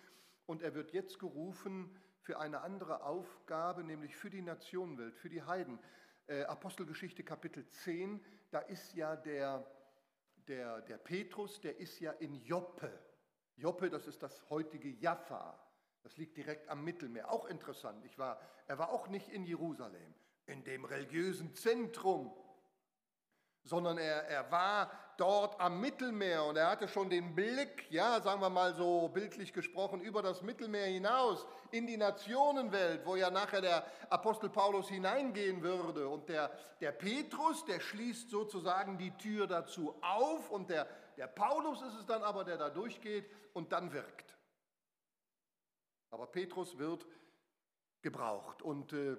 Und 0.46 0.62
er 0.62 0.74
wird 0.74 0.92
jetzt 0.92 1.18
gerufen 1.18 1.94
für 2.20 2.38
eine 2.38 2.60
andere 2.60 3.04
Aufgabe, 3.04 3.84
nämlich 3.84 4.16
für 4.16 4.30
die 4.30 4.42
Nationenwelt, 4.42 5.16
für 5.16 5.28
die 5.28 5.42
Heiden. 5.42 5.78
Äh, 6.26 6.44
Apostelgeschichte 6.44 7.22
Kapitel 7.22 7.68
10, 7.68 8.24
da 8.50 8.60
ist 8.60 8.94
ja 8.94 9.16
der, 9.16 9.64
der, 10.48 10.80
der 10.82 10.98
Petrus, 10.98 11.60
der 11.60 11.78
ist 11.78 12.00
ja 12.00 12.12
in 12.12 12.34
Joppe. 12.34 12.92
Joppe, 13.56 13.90
das 13.90 14.06
ist 14.06 14.22
das 14.22 14.48
heutige 14.50 14.88
Jaffa. 14.88 15.58
Das 16.02 16.16
liegt 16.16 16.36
direkt 16.36 16.68
am 16.68 16.84
Mittelmeer. 16.84 17.30
Auch 17.30 17.46
interessant. 17.46 18.04
Ich 18.04 18.18
war, 18.18 18.40
er 18.66 18.78
war 18.78 18.90
auch 18.90 19.08
nicht 19.08 19.28
in 19.28 19.44
Jerusalem, 19.44 20.14
in 20.46 20.62
dem 20.62 20.84
religiösen 20.84 21.54
Zentrum 21.54 22.32
sondern 23.66 23.98
er, 23.98 24.28
er 24.28 24.50
war 24.50 24.90
dort 25.16 25.60
am 25.60 25.80
Mittelmeer 25.80 26.44
und 26.44 26.56
er 26.56 26.70
hatte 26.70 26.86
schon 26.86 27.10
den 27.10 27.34
Blick, 27.34 27.90
ja, 27.90 28.20
sagen 28.20 28.40
wir 28.40 28.50
mal 28.50 28.74
so 28.74 29.08
bildlich 29.08 29.52
gesprochen, 29.52 30.00
über 30.00 30.22
das 30.22 30.42
Mittelmeer 30.42 30.86
hinaus 30.86 31.44
in 31.72 31.86
die 31.86 31.96
Nationenwelt, 31.96 33.04
wo 33.04 33.16
ja 33.16 33.30
nachher 33.30 33.60
der 33.60 33.84
Apostel 34.08 34.50
Paulus 34.50 34.88
hineingehen 34.88 35.62
würde. 35.62 36.08
Und 36.08 36.28
der, 36.28 36.50
der 36.80 36.92
Petrus, 36.92 37.64
der 37.64 37.80
schließt 37.80 38.30
sozusagen 38.30 38.98
die 38.98 39.16
Tür 39.16 39.46
dazu 39.46 39.98
auf 40.00 40.50
und 40.50 40.70
der, 40.70 40.86
der 41.16 41.26
Paulus 41.26 41.82
ist 41.82 41.94
es 41.94 42.06
dann 42.06 42.22
aber, 42.22 42.44
der 42.44 42.58
da 42.58 42.70
durchgeht 42.70 43.28
und 43.52 43.72
dann 43.72 43.92
wirkt. 43.92 44.36
Aber 46.10 46.26
Petrus 46.26 46.78
wird 46.78 47.04
gebraucht 48.00 48.62
und 48.62 48.92
äh, 48.92 49.16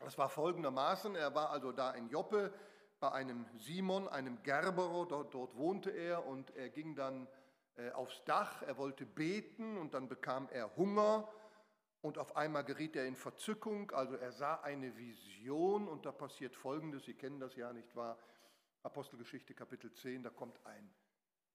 das 0.00 0.18
war 0.18 0.28
folgendermaßen, 0.28 1.16
er 1.16 1.34
war 1.34 1.50
also 1.50 1.72
da 1.72 1.92
in 1.92 2.10
Joppe, 2.10 2.52
bei 3.00 3.12
einem 3.12 3.46
Simon, 3.58 4.08
einem 4.08 4.42
Gerberer, 4.42 5.06
dort, 5.06 5.34
dort 5.34 5.56
wohnte 5.56 5.90
er 5.90 6.26
und 6.26 6.50
er 6.56 6.70
ging 6.70 6.94
dann 6.94 7.28
äh, 7.76 7.90
aufs 7.90 8.24
Dach, 8.24 8.62
er 8.62 8.78
wollte 8.78 9.04
beten 9.04 9.76
und 9.76 9.94
dann 9.94 10.08
bekam 10.08 10.48
er 10.50 10.76
Hunger 10.76 11.28
und 12.00 12.18
auf 12.18 12.36
einmal 12.36 12.64
geriet 12.64 12.96
er 12.96 13.06
in 13.06 13.16
Verzückung, 13.16 13.90
also 13.90 14.14
er 14.14 14.32
sah 14.32 14.60
eine 14.60 14.96
Vision 14.96 15.88
und 15.88 16.06
da 16.06 16.12
passiert 16.12 16.54
Folgendes, 16.54 17.04
Sie 17.04 17.14
kennen 17.14 17.40
das 17.40 17.56
ja 17.56 17.72
nicht 17.72 17.94
wahr, 17.96 18.18
Apostelgeschichte 18.82 19.54
Kapitel 19.54 19.92
10, 19.92 20.22
da 20.22 20.30
kommt 20.30 20.64
ein 20.64 20.94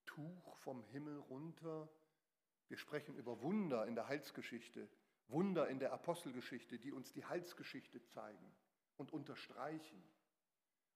Tuch 0.06 0.58
vom 0.58 0.84
Himmel 0.84 1.17
runter. 1.17 1.89
Wir 2.67 2.77
sprechen 2.77 3.15
über 3.15 3.41
Wunder 3.41 3.88
in 3.88 3.95
der 3.95 4.08
Heilsgeschichte, 4.08 4.89
Wunder 5.30 5.69
in 5.69 5.80
der 5.80 5.93
Apostelgeschichte, 5.93 6.77
die 6.77 6.91
uns 6.91 7.13
die 7.13 7.23
Heilsgeschichte 7.23 8.04
zeigen 8.04 8.54
und 8.97 9.13
unterstreichen. 9.13 10.04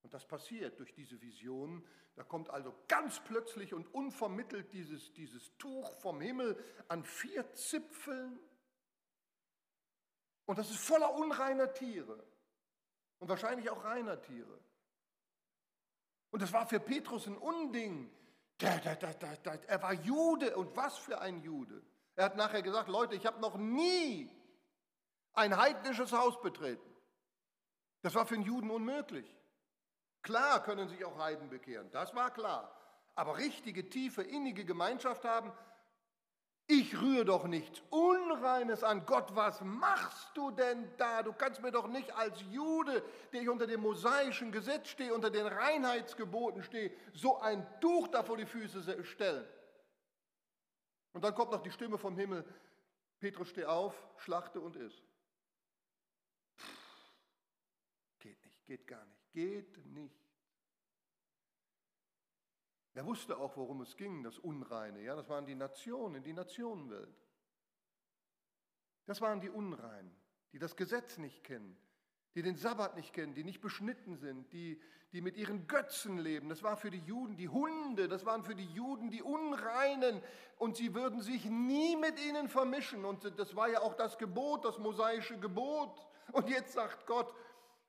Und 0.06 0.14
das 0.14 0.24
passiert 0.24 0.80
durch 0.80 0.94
diese 0.94 1.20
Vision. 1.20 1.84
Da 2.16 2.24
kommt 2.24 2.52
also 2.52 2.76
ganz 2.88 3.20
plötzlich 3.22 3.74
und 3.74 3.92
unvermittelt 3.92 4.72
dieses, 4.72 5.12
dieses 5.14 5.58
Tuch 5.58 5.92
vom 6.00 6.22
Himmel 6.22 6.64
an 6.88 7.04
vier 7.04 7.52
Zipfeln. 7.56 8.40
Und 10.46 10.60
das 10.60 10.70
ist 10.70 10.78
voller 10.78 11.12
unreiner 11.16 11.74
Tiere. 11.74 12.24
Und 13.18 13.30
wahrscheinlich 13.30 13.68
auch 13.72 13.84
reiner 13.84 14.22
Tiere. 14.22 14.60
Und 16.30 16.44
das 16.44 16.54
war 16.54 16.68
für 16.68 16.80
Petrus 16.80 17.26
ein 17.26 17.40
Unding. 17.40 18.14
Er 18.60 19.82
war 19.82 19.94
Jude 19.94 20.56
und 20.56 20.78
was 20.78 21.00
für 21.00 21.20
ein 21.20 21.42
Jude. 21.42 21.82
Er 22.16 22.26
hat 22.26 22.36
nachher 22.36 22.62
gesagt, 22.62 22.90
Leute, 22.90 23.16
ich 23.16 23.26
habe 23.26 23.42
noch 23.42 23.58
nie 23.58 24.30
ein 25.34 25.58
heidnisches 25.58 26.12
Haus 26.12 26.40
betreten. 26.44 26.96
Das 28.04 28.14
war 28.14 28.28
für 28.28 28.36
einen 28.36 28.44
Juden 28.44 28.70
unmöglich. 28.70 29.36
Klar 30.26 30.64
können 30.64 30.90
sich 30.90 31.06
auch 31.06 31.20
Heiden 31.20 31.50
bekehren, 31.50 31.92
das 31.92 32.16
war 32.16 32.32
klar. 32.32 32.76
aber 33.14 33.38
richtige, 33.38 33.88
tiefe, 33.88 34.24
innige 34.24 34.66
Gemeinschaft 34.66 35.24
haben, 35.24 35.54
ich 36.66 37.00
rühre 37.00 37.26
doch 37.26 37.46
nichts 37.46 37.80
Unreines 37.92 38.84
an. 38.84 39.06
Gott, 39.06 39.36
was 39.36 39.62
machst 39.62 40.36
du 40.36 40.50
denn 40.50 40.92
da? 40.98 41.22
Du 41.22 41.32
kannst 41.32 41.62
mir 41.62 41.72
doch 41.72 41.88
nicht 41.88 42.12
als 42.16 42.42
Jude, 42.50 43.04
der 43.32 43.44
ich 43.44 43.50
unter 43.50 43.68
dem 43.68 43.82
mosaischen 43.82 44.52
Gesetz 44.52 44.90
stehe, 44.90 45.14
unter 45.14 45.30
den 45.30 45.46
Reinheitsgeboten 45.46 46.64
stehe, 46.64 46.92
so 47.14 47.40
ein 47.40 47.64
Tuch 47.80 48.08
da 48.08 48.24
vor 48.24 48.36
die 48.36 48.48
Füße 48.48 49.04
stellen. 49.06 49.48
Und 51.14 51.24
dann 51.24 51.36
kommt 51.36 51.52
noch 51.52 51.62
die 51.62 51.72
Stimme 51.72 52.00
vom 52.00 52.18
Himmel. 52.18 52.44
Petrus, 53.20 53.50
steh 53.50 53.66
auf, 53.66 53.94
schlachte 54.18 54.60
und 54.60 54.76
iss. 54.76 55.04
Geht 58.18 58.44
nicht, 58.44 58.66
geht 58.66 58.88
gar 58.88 59.06
nicht, 59.06 59.25
geht 59.36 59.86
nicht. 59.94 60.16
Er 62.94 63.06
wusste 63.06 63.38
auch, 63.38 63.58
worum 63.58 63.82
es 63.82 63.98
ging, 63.98 64.24
das 64.24 64.40
Unreine. 64.40 65.02
Ja, 65.02 65.16
das 65.16 65.28
waren 65.28 65.46
die 65.46 65.54
Nationen, 65.54 66.24
die 66.24 66.32
Nationenwelt. 66.32 67.14
Das 69.06 69.20
waren 69.20 69.42
die 69.42 69.50
Unreinen, 69.50 70.16
die 70.54 70.60
das 70.60 70.78
Gesetz 70.78 71.18
nicht 71.18 71.44
kennen, 71.44 71.78
die 72.34 72.42
den 72.42 72.56
Sabbat 72.56 72.96
nicht 72.96 73.12
kennen, 73.12 73.34
die 73.34 73.44
nicht 73.44 73.60
beschnitten 73.60 74.16
sind, 74.16 74.52
die, 74.54 74.82
die 75.12 75.20
mit 75.20 75.36
ihren 75.36 75.68
Götzen 75.68 76.18
leben. 76.18 76.48
Das 76.48 76.64
war 76.64 76.78
für 76.78 76.90
die 76.90 77.00
Juden 77.00 77.36
die 77.36 77.50
Hunde, 77.50 78.08
das 78.08 78.26
waren 78.26 78.44
für 78.44 78.56
die 78.56 78.66
Juden 78.74 79.12
die 79.12 79.22
Unreinen 79.22 80.24
und 80.58 80.78
sie 80.78 80.96
würden 80.96 81.22
sich 81.22 81.44
nie 81.46 81.98
mit 81.98 82.18
ihnen 82.26 82.48
vermischen. 82.48 83.04
Und 83.04 83.38
das 83.38 83.58
war 83.58 83.68
ja 83.68 83.82
auch 83.82 83.96
das 83.96 84.18
Gebot, 84.18 84.64
das 84.64 84.80
mosaische 84.80 85.38
Gebot. 85.38 86.08
Und 86.32 86.50
jetzt 86.50 86.74
sagt 86.74 87.06
Gott, 87.06 87.34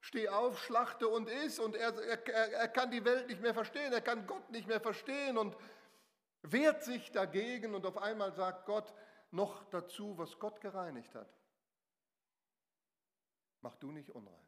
steh 0.01 0.29
auf, 0.29 0.59
schlachte 0.59 1.09
und 1.09 1.29
iss. 1.29 1.59
Und 1.59 1.75
er, 1.75 1.95
er, 1.95 2.53
er 2.53 2.69
kann 2.69 2.91
die 2.91 3.05
Welt 3.05 3.29
nicht 3.29 3.41
mehr 3.41 3.55
verstehen, 3.55 3.93
er 3.93 4.01
kann 4.01 4.27
Gott 4.27 4.51
nicht 4.51 4.69
mehr 4.69 4.81
verstehen 4.81 5.39
und 5.39 5.57
wehrt 6.43 6.83
sich 6.83 7.11
dagegen. 7.13 7.75
Und 7.75 7.87
auf 7.87 7.99
einmal 7.99 8.33
sagt 8.33 8.67
Gott 8.67 8.95
noch 9.31 9.65
dazu, 9.71 10.17
was 10.19 10.39
Gott 10.39 10.61
gereinigt 10.61 11.15
hat. 11.15 11.33
Mach 13.61 13.77
du 13.77 13.91
nicht 13.91 14.11
unrein. 14.11 14.47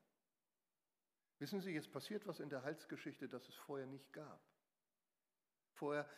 Wissen 1.38 1.60
Sie, 1.60 1.72
jetzt 1.72 1.92
passiert 1.92 2.26
was 2.26 2.40
in 2.40 2.50
der 2.50 2.62
Heilsgeschichte, 2.62 3.28
das 3.28 3.48
es 3.48 3.54
vorher 3.54 3.86
nicht 3.86 4.12
gab. 4.12 4.40
Vorher, 5.74 6.08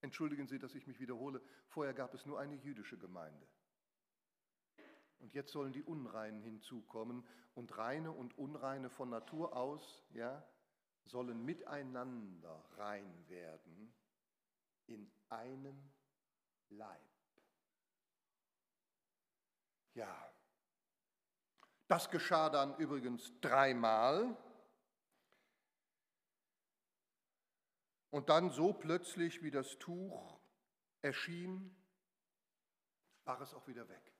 entschuldigen 0.00 0.46
Sie, 0.48 0.58
dass 0.58 0.74
ich 0.74 0.86
mich 0.86 0.98
wiederhole, 0.98 1.40
vorher 1.68 1.94
gab 1.94 2.14
es 2.14 2.26
nur 2.26 2.40
eine 2.40 2.56
jüdische 2.56 2.98
Gemeinde. 2.98 3.46
Und 5.18 5.34
jetzt 5.34 5.52
sollen 5.52 5.72
die 5.72 5.82
Unreinen 5.82 6.42
hinzukommen 6.42 7.26
und 7.54 7.76
reine 7.78 8.12
und 8.12 8.36
unreine 8.38 8.90
von 8.90 9.10
Natur 9.10 9.56
aus, 9.56 10.04
ja, 10.10 10.46
sollen 11.04 11.44
miteinander 11.44 12.64
rein 12.76 13.28
werden 13.28 13.94
in 14.86 15.10
einem 15.28 15.90
Leib. 16.68 17.00
Ja, 19.94 20.32
das 21.88 22.10
geschah 22.10 22.50
dann 22.50 22.76
übrigens 22.76 23.32
dreimal. 23.40 24.36
Und 28.10 28.28
dann 28.28 28.50
so 28.50 28.72
plötzlich, 28.72 29.42
wie 29.42 29.50
das 29.50 29.78
Tuch 29.78 30.40
erschien, 31.02 31.74
war 33.24 33.40
es 33.40 33.54
auch 33.54 33.66
wieder 33.66 33.88
weg. 33.88 34.15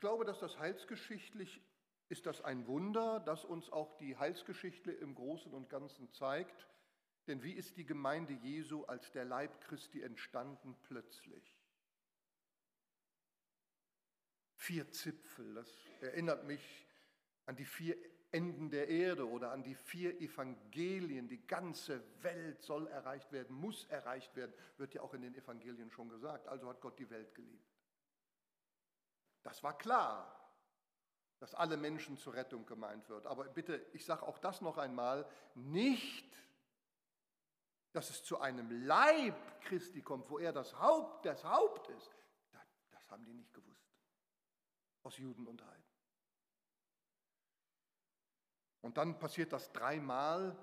Ich 0.00 0.02
glaube, 0.02 0.24
dass 0.24 0.38
das 0.38 0.58
heilsgeschichtlich 0.58 1.60
ist 2.08 2.24
das 2.24 2.40
ein 2.40 2.66
Wunder, 2.66 3.20
das 3.20 3.44
uns 3.44 3.68
auch 3.70 3.98
die 3.98 4.16
Heilsgeschichte 4.16 4.90
im 4.90 5.14
Großen 5.14 5.52
und 5.52 5.68
Ganzen 5.68 6.10
zeigt. 6.10 6.66
Denn 7.26 7.42
wie 7.42 7.52
ist 7.52 7.76
die 7.76 7.84
Gemeinde 7.84 8.32
Jesu 8.32 8.84
als 8.84 9.12
der 9.12 9.26
Leib 9.26 9.60
Christi 9.60 10.00
entstanden 10.00 10.74
plötzlich? 10.84 11.60
Vier 14.54 14.90
Zipfel, 14.90 15.52
das 15.52 15.70
erinnert 16.00 16.46
mich 16.46 16.86
an 17.44 17.56
die 17.56 17.66
vier 17.66 17.94
Enden 18.32 18.70
der 18.70 18.88
Erde 18.88 19.28
oder 19.28 19.52
an 19.52 19.62
die 19.62 19.74
vier 19.74 20.18
Evangelien. 20.18 21.28
Die 21.28 21.46
ganze 21.46 22.02
Welt 22.22 22.62
soll 22.62 22.86
erreicht 22.86 23.32
werden, 23.32 23.54
muss 23.54 23.84
erreicht 23.90 24.34
werden, 24.34 24.54
wird 24.78 24.94
ja 24.94 25.02
auch 25.02 25.12
in 25.12 25.20
den 25.20 25.34
Evangelien 25.34 25.90
schon 25.90 26.08
gesagt. 26.08 26.48
Also 26.48 26.70
hat 26.70 26.80
Gott 26.80 26.98
die 26.98 27.10
Welt 27.10 27.34
geliebt. 27.34 27.69
Das 29.42 29.62
war 29.62 29.76
klar, 29.76 30.36
dass 31.38 31.54
alle 31.54 31.76
Menschen 31.76 32.18
zur 32.18 32.34
Rettung 32.34 32.66
gemeint 32.66 33.08
wird. 33.08 33.26
Aber 33.26 33.44
bitte, 33.44 33.86
ich 33.92 34.04
sage 34.04 34.26
auch 34.26 34.38
das 34.38 34.60
noch 34.60 34.76
einmal, 34.76 35.28
nicht, 35.54 36.30
dass 37.92 38.10
es 38.10 38.22
zu 38.22 38.40
einem 38.40 38.86
Leib 38.86 39.60
Christi 39.62 40.02
kommt, 40.02 40.28
wo 40.30 40.38
er 40.38 40.52
das 40.52 40.78
Haupt, 40.78 41.24
das 41.24 41.42
Haupt 41.44 41.88
ist. 41.88 42.10
Das, 42.52 42.62
das 42.90 43.10
haben 43.10 43.24
die 43.24 43.32
nicht 43.32 43.52
gewusst. 43.54 43.88
Aus 45.02 45.16
Juden 45.16 45.46
und 45.46 45.64
Heiden. 45.64 45.84
Und 48.82 48.96
dann 48.96 49.18
passiert 49.18 49.52
das 49.52 49.72
dreimal. 49.72 50.56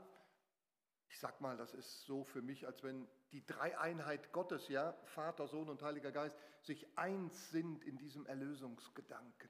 Ich 1.09 1.19
sag 1.19 1.39
mal, 1.41 1.57
das 1.57 1.73
ist 1.73 2.05
so 2.05 2.23
für 2.23 2.41
mich, 2.41 2.67
als 2.67 2.83
wenn 2.83 3.07
die 3.31 3.45
Dreieinheit 3.45 4.31
Gottes, 4.31 4.67
ja, 4.67 4.93
Vater, 5.03 5.47
Sohn 5.47 5.69
und 5.69 5.81
Heiliger 5.81 6.11
Geist, 6.11 6.35
sich 6.61 6.85
eins 6.97 7.49
sind 7.51 7.83
in 7.83 7.97
diesem 7.97 8.25
Erlösungsgedanken. 8.25 9.49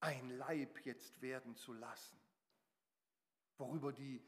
Ein 0.00 0.30
Leib 0.30 0.84
jetzt 0.84 1.20
werden 1.22 1.56
zu 1.56 1.72
lassen, 1.72 2.18
worüber 3.58 3.92
die, 3.92 4.24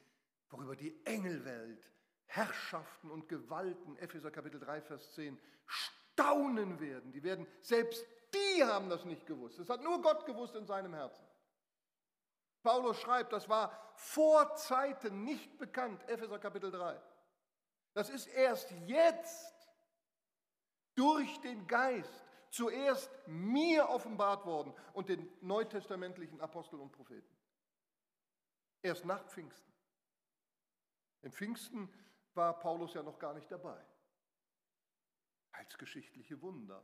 worüber 0.50 0.76
die 0.76 1.04
Engelwelt, 1.04 1.90
Herrschaften 2.26 3.10
und 3.10 3.28
Gewalten, 3.28 3.96
Epheser 3.96 4.30
Kapitel 4.30 4.60
3, 4.60 4.82
Vers 4.82 5.12
10, 5.14 5.38
staunen 5.66 6.80
werden. 6.80 7.12
Die 7.12 7.22
werden, 7.22 7.46
selbst 7.60 8.04
die 8.32 8.64
haben 8.64 8.88
das 8.88 9.04
nicht 9.04 9.26
gewusst. 9.26 9.58
Das 9.58 9.68
hat 9.68 9.82
nur 9.82 10.00
Gott 10.02 10.26
gewusst 10.26 10.54
in 10.54 10.66
seinem 10.66 10.94
Herzen. 10.94 11.24
Paulus 12.64 12.98
schreibt, 12.98 13.34
das 13.34 13.48
war 13.48 13.92
vor 13.94 14.56
Zeiten 14.56 15.22
nicht 15.22 15.58
bekannt, 15.58 16.02
Epheser 16.08 16.38
Kapitel 16.38 16.70
3. 16.72 16.98
Das 17.92 18.08
ist 18.08 18.26
erst 18.26 18.70
jetzt 18.86 19.68
durch 20.94 21.40
den 21.42 21.66
Geist 21.66 22.24
zuerst 22.48 23.10
mir 23.26 23.88
offenbart 23.90 24.46
worden 24.46 24.72
und 24.94 25.10
den 25.10 25.30
neutestamentlichen 25.42 26.40
Aposteln 26.40 26.80
und 26.80 26.90
Propheten. 26.90 27.36
Erst 28.80 29.04
nach 29.04 29.24
Pfingsten. 29.26 29.72
Im 31.20 31.32
Pfingsten 31.32 31.92
war 32.32 32.58
Paulus 32.58 32.94
ja 32.94 33.02
noch 33.02 33.18
gar 33.18 33.34
nicht 33.34 33.50
dabei. 33.50 33.84
Als 35.52 35.76
geschichtliche 35.76 36.40
Wunder. 36.40 36.82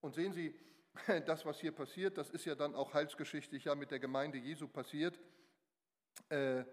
Und 0.00 0.14
sehen 0.14 0.32
Sie, 0.32 0.58
das, 1.26 1.44
was 1.44 1.60
hier 1.60 1.72
passiert, 1.72 2.18
das 2.18 2.30
ist 2.30 2.44
ja 2.44 2.54
dann 2.54 2.74
auch 2.74 2.94
heilsgeschichtlich 2.94 3.64
ja 3.64 3.74
mit 3.74 3.90
der 3.90 4.00
Gemeinde 4.00 4.38
Jesu 4.38 4.68
passiert. 4.68 5.18
Äh, 6.28 6.64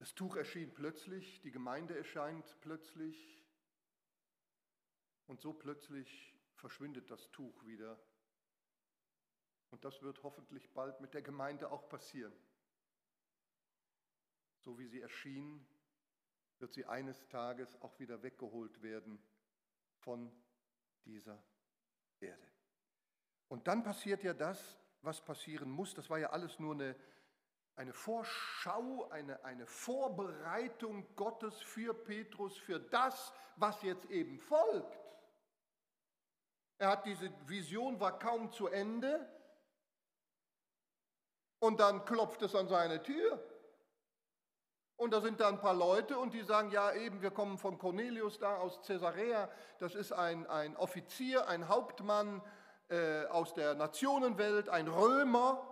Das 0.00 0.14
Tuch 0.14 0.36
erschien 0.36 0.72
plötzlich, 0.72 1.42
die 1.42 1.50
Gemeinde 1.50 1.94
erscheint 1.94 2.56
plötzlich 2.62 3.44
und 5.26 5.42
so 5.42 5.52
plötzlich 5.52 6.34
verschwindet 6.54 7.10
das 7.10 7.30
Tuch 7.32 7.66
wieder. 7.66 8.02
Und 9.68 9.84
das 9.84 10.00
wird 10.00 10.22
hoffentlich 10.22 10.72
bald 10.72 11.02
mit 11.02 11.12
der 11.12 11.20
Gemeinde 11.20 11.70
auch 11.70 11.86
passieren. 11.90 12.32
So 14.60 14.78
wie 14.78 14.86
sie 14.86 15.02
erschien, 15.02 15.66
wird 16.60 16.72
sie 16.72 16.86
eines 16.86 17.28
Tages 17.28 17.78
auch 17.82 17.98
wieder 18.00 18.22
weggeholt 18.22 18.80
werden 18.80 19.22
von 19.98 20.32
dieser 21.04 21.42
Erde. 22.20 22.46
Und 23.48 23.66
dann 23.66 23.82
passiert 23.82 24.22
ja 24.22 24.34
das, 24.34 24.78
was 25.02 25.24
passieren 25.24 25.70
muss. 25.70 25.94
Das 25.94 26.08
war 26.10 26.18
ja 26.18 26.30
alles 26.30 26.58
nur 26.58 26.74
eine 26.74 26.96
eine 27.80 27.94
Vorschau, 27.94 29.08
eine, 29.08 29.42
eine 29.42 29.66
Vorbereitung 29.66 31.16
Gottes 31.16 31.62
für 31.62 31.94
Petrus, 31.94 32.54
für 32.58 32.78
das, 32.78 33.32
was 33.56 33.80
jetzt 33.80 34.04
eben 34.10 34.38
folgt. 34.38 34.98
Er 36.76 36.90
hat 36.90 37.06
diese 37.06 37.32
Vision, 37.48 37.98
war 37.98 38.18
kaum 38.18 38.52
zu 38.52 38.68
Ende 38.68 39.26
und 41.58 41.80
dann 41.80 42.04
klopft 42.04 42.42
es 42.42 42.54
an 42.54 42.68
seine 42.68 43.02
Tür. 43.02 43.42
Und 45.00 45.12
da 45.12 45.22
sind 45.22 45.40
da 45.40 45.48
ein 45.48 45.58
paar 45.58 45.72
Leute 45.72 46.18
und 46.18 46.34
die 46.34 46.42
sagen, 46.42 46.70
ja 46.72 46.92
eben, 46.92 47.22
wir 47.22 47.30
kommen 47.30 47.56
von 47.56 47.78
Cornelius 47.78 48.38
da 48.38 48.58
aus 48.58 48.82
Caesarea, 48.86 49.48
das 49.78 49.94
ist 49.94 50.12
ein, 50.12 50.46
ein 50.46 50.76
Offizier, 50.76 51.48
ein 51.48 51.68
Hauptmann 51.68 52.42
äh, 52.90 53.24
aus 53.24 53.54
der 53.54 53.74
Nationenwelt, 53.74 54.68
ein 54.68 54.88
Römer, 54.88 55.66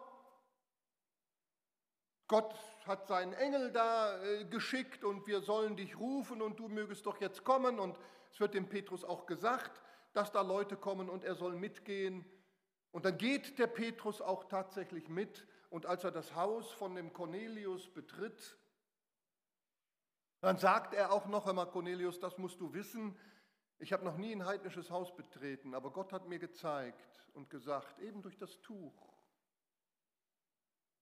Gott 2.26 2.54
hat 2.86 3.06
seinen 3.06 3.34
Engel 3.34 3.70
da 3.70 4.18
äh, 4.22 4.46
geschickt 4.46 5.04
und 5.04 5.26
wir 5.26 5.42
sollen 5.42 5.76
dich 5.76 5.98
rufen 5.98 6.40
und 6.40 6.58
du 6.58 6.68
mögest 6.68 7.04
doch 7.04 7.20
jetzt 7.20 7.44
kommen. 7.44 7.78
Und 7.78 7.98
es 8.32 8.40
wird 8.40 8.54
dem 8.54 8.70
Petrus 8.70 9.04
auch 9.04 9.26
gesagt, 9.26 9.82
dass 10.14 10.32
da 10.32 10.40
Leute 10.40 10.74
kommen 10.74 11.10
und 11.10 11.22
er 11.22 11.34
soll 11.34 11.54
mitgehen. 11.54 12.24
Und 12.92 13.04
dann 13.04 13.18
geht 13.18 13.58
der 13.58 13.66
Petrus 13.66 14.22
auch 14.22 14.44
tatsächlich 14.44 15.10
mit 15.10 15.46
und 15.68 15.84
als 15.84 16.02
er 16.04 16.12
das 16.12 16.34
Haus 16.34 16.72
von 16.72 16.94
dem 16.94 17.12
Cornelius 17.12 17.92
betritt, 17.92 18.56
dann 20.40 20.56
sagt 20.56 20.94
er 20.94 21.12
auch 21.12 21.26
noch 21.26 21.46
einmal, 21.46 21.70
Cornelius, 21.70 22.20
das 22.20 22.38
musst 22.38 22.60
du 22.60 22.72
wissen, 22.72 23.18
ich 23.78 23.92
habe 23.92 24.04
noch 24.04 24.16
nie 24.16 24.32
ein 24.32 24.44
heidnisches 24.44 24.90
Haus 24.90 25.14
betreten, 25.14 25.74
aber 25.74 25.92
Gott 25.92 26.12
hat 26.12 26.26
mir 26.26 26.38
gezeigt 26.38 27.24
und 27.34 27.48
gesagt, 27.48 27.98
eben 28.00 28.22
durch 28.22 28.36
das 28.36 28.60
Tuch, 28.60 29.14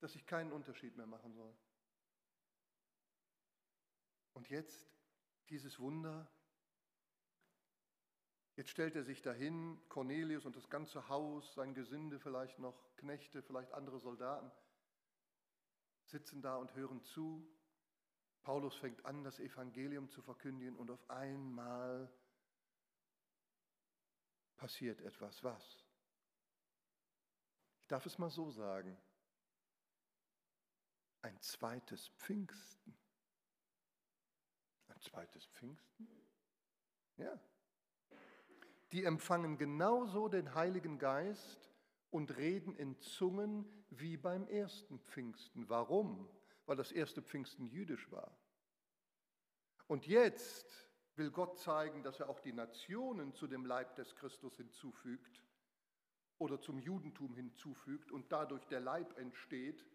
dass 0.01 0.15
ich 0.15 0.27
keinen 0.27 0.53
Unterschied 0.53 0.97
mehr 0.97 1.07
machen 1.07 1.33
soll. 1.33 1.57
Und 4.35 4.51
jetzt 4.51 4.91
dieses 5.49 5.79
Wunder. 5.79 6.31
Jetzt 8.57 8.71
stellt 8.71 8.97
er 8.97 9.05
sich 9.05 9.23
dahin, 9.23 9.81
Cornelius 9.89 10.47
und 10.47 10.57
das 10.57 10.69
ganze 10.69 11.09
Haus, 11.09 11.55
sein 11.55 11.75
Gesinde, 11.75 12.19
vielleicht 12.19 12.59
noch 12.59 12.95
Knechte, 12.97 13.43
vielleicht 13.43 13.73
andere 13.73 14.01
Soldaten, 14.01 14.51
sitzen 16.05 16.41
da 16.41 16.57
und 16.57 16.75
hören 16.75 17.03
zu. 17.03 17.47
Paulus 18.47 18.77
fängt 18.77 19.05
an, 19.05 19.25
das 19.25 19.41
Evangelium 19.41 20.09
zu 20.09 20.23
verkündigen 20.23 20.77
und 20.77 20.89
auf 20.93 21.11
einmal 21.11 22.09
passiert 24.57 25.01
etwas. 25.01 25.43
Was? 25.43 25.85
Ich 27.81 27.89
darf 27.89 28.07
es 28.07 28.19
mal 28.19 28.31
so 28.31 28.53
sagen. 28.53 28.97
Ein 31.23 31.43
zweites 31.43 32.07
Pfingsten. 32.11 32.97
Ein 34.91 35.01
zweites 35.01 35.45
Pfingsten? 35.47 36.09
Ja. 37.17 37.37
Die 38.93 39.03
empfangen 39.03 39.59
genauso 39.59 40.29
den 40.29 40.55
Heiligen 40.55 41.01
Geist 41.01 41.69
und 42.11 42.37
reden 42.37 42.77
in 42.77 42.97
Zungen 43.01 43.69
wie 43.91 44.17
beim 44.17 44.47
ersten 44.47 45.01
Pfingsten. 45.01 45.69
Warum? 45.69 46.29
Weil 46.67 46.77
das 46.77 46.93
erste 46.93 47.23
Pfingsten 47.23 47.67
jüdisch 47.67 48.11
war. 48.11 48.37
Und 49.87 50.07
jetzt 50.07 50.91
will 51.15 51.31
Gott 51.31 51.59
zeigen, 51.59 52.03
dass 52.03 52.21
er 52.21 52.29
auch 52.29 52.41
die 52.41 52.53
Nationen 52.53 53.33
zu 53.33 53.47
dem 53.47 53.65
Leib 53.65 53.95
des 53.97 54.15
Christus 54.17 54.57
hinzufügt 54.57 55.43
oder 56.39 56.61
zum 56.61 56.79
Judentum 56.79 57.35
hinzufügt 57.35 58.13
und 58.13 58.31
dadurch 58.31 58.67
der 58.67 58.81
Leib 58.81 59.17
entsteht. 59.19 59.87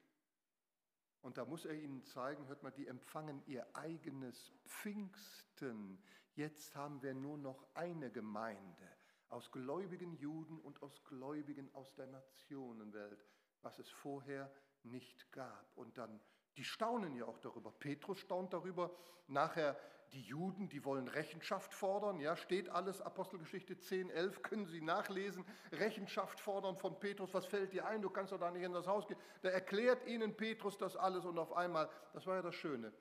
Und 1.22 1.38
da 1.38 1.46
muss 1.46 1.66
er 1.66 1.76
ihnen 1.76 2.04
zeigen, 2.04 2.48
hört 2.48 2.64
mal, 2.64 2.72
die 2.72 2.88
empfangen 2.88 3.44
ihr 3.46 3.68
eigenes 3.76 4.52
Pfingsten. 4.66 6.02
Jetzt 6.34 6.76
haben 6.76 7.02
wir 7.04 7.14
nur 7.14 7.38
noch 7.38 7.68
eine 7.76 8.10
Gemeinde 8.10 8.90
aus 9.30 9.52
gläubigen 9.52 10.14
Juden 10.18 10.60
und 10.60 10.82
aus 10.82 11.04
Gläubigen 11.06 11.74
aus 11.74 11.94
der 11.94 12.08
Nationenwelt, 12.08 13.26
was 13.62 13.80
es 13.80 13.90
vorher 13.90 14.52
nicht 14.84 15.32
gab. 15.32 15.78
Und 15.78 15.98
dann, 15.98 16.20
die 16.58 16.64
staunen 16.64 17.16
ja 17.16 17.26
auch 17.26 17.40
darüber. 17.40 17.72
Petrus 17.72 18.20
staunt 18.20 18.54
darüber. 18.54 18.92
Nachher 19.28 19.78
die 20.14 20.22
Juden, 20.22 20.68
die 20.68 20.84
wollen 20.84 21.08
Rechenschaft 21.08 21.74
fordern. 21.74 22.20
Ja, 22.20 22.36
steht 22.36 22.70
alles, 22.70 23.02
Apostelgeschichte 23.02 23.78
10, 23.78 24.10
11, 24.10 24.42
können 24.42 24.66
Sie 24.66 24.82
nachlesen. 24.82 25.46
Rechenschaft 25.72 26.40
fordern 26.40 26.76
von 26.76 27.00
Petrus. 27.00 27.34
Was 27.34 27.46
fällt 27.46 27.72
dir 27.72 27.86
ein? 27.86 28.02
Du 28.02 28.10
kannst 28.10 28.34
doch 28.34 28.40
da 28.40 28.52
nicht 28.52 28.64
in 28.64 28.74
das 28.74 28.88
Haus 28.88 29.08
gehen. 29.08 29.18
Da 29.42 29.50
erklärt 29.50 30.06
ihnen 30.06 30.36
Petrus 30.36 30.78
das 30.78 30.98
alles 30.98 31.26
und 31.26 31.40
auf 31.40 31.54
einmal, 31.54 31.90
das 32.14 32.28
war 32.28 32.36
ja 32.36 32.42
das 32.42 32.56
Schöne. 32.56 32.92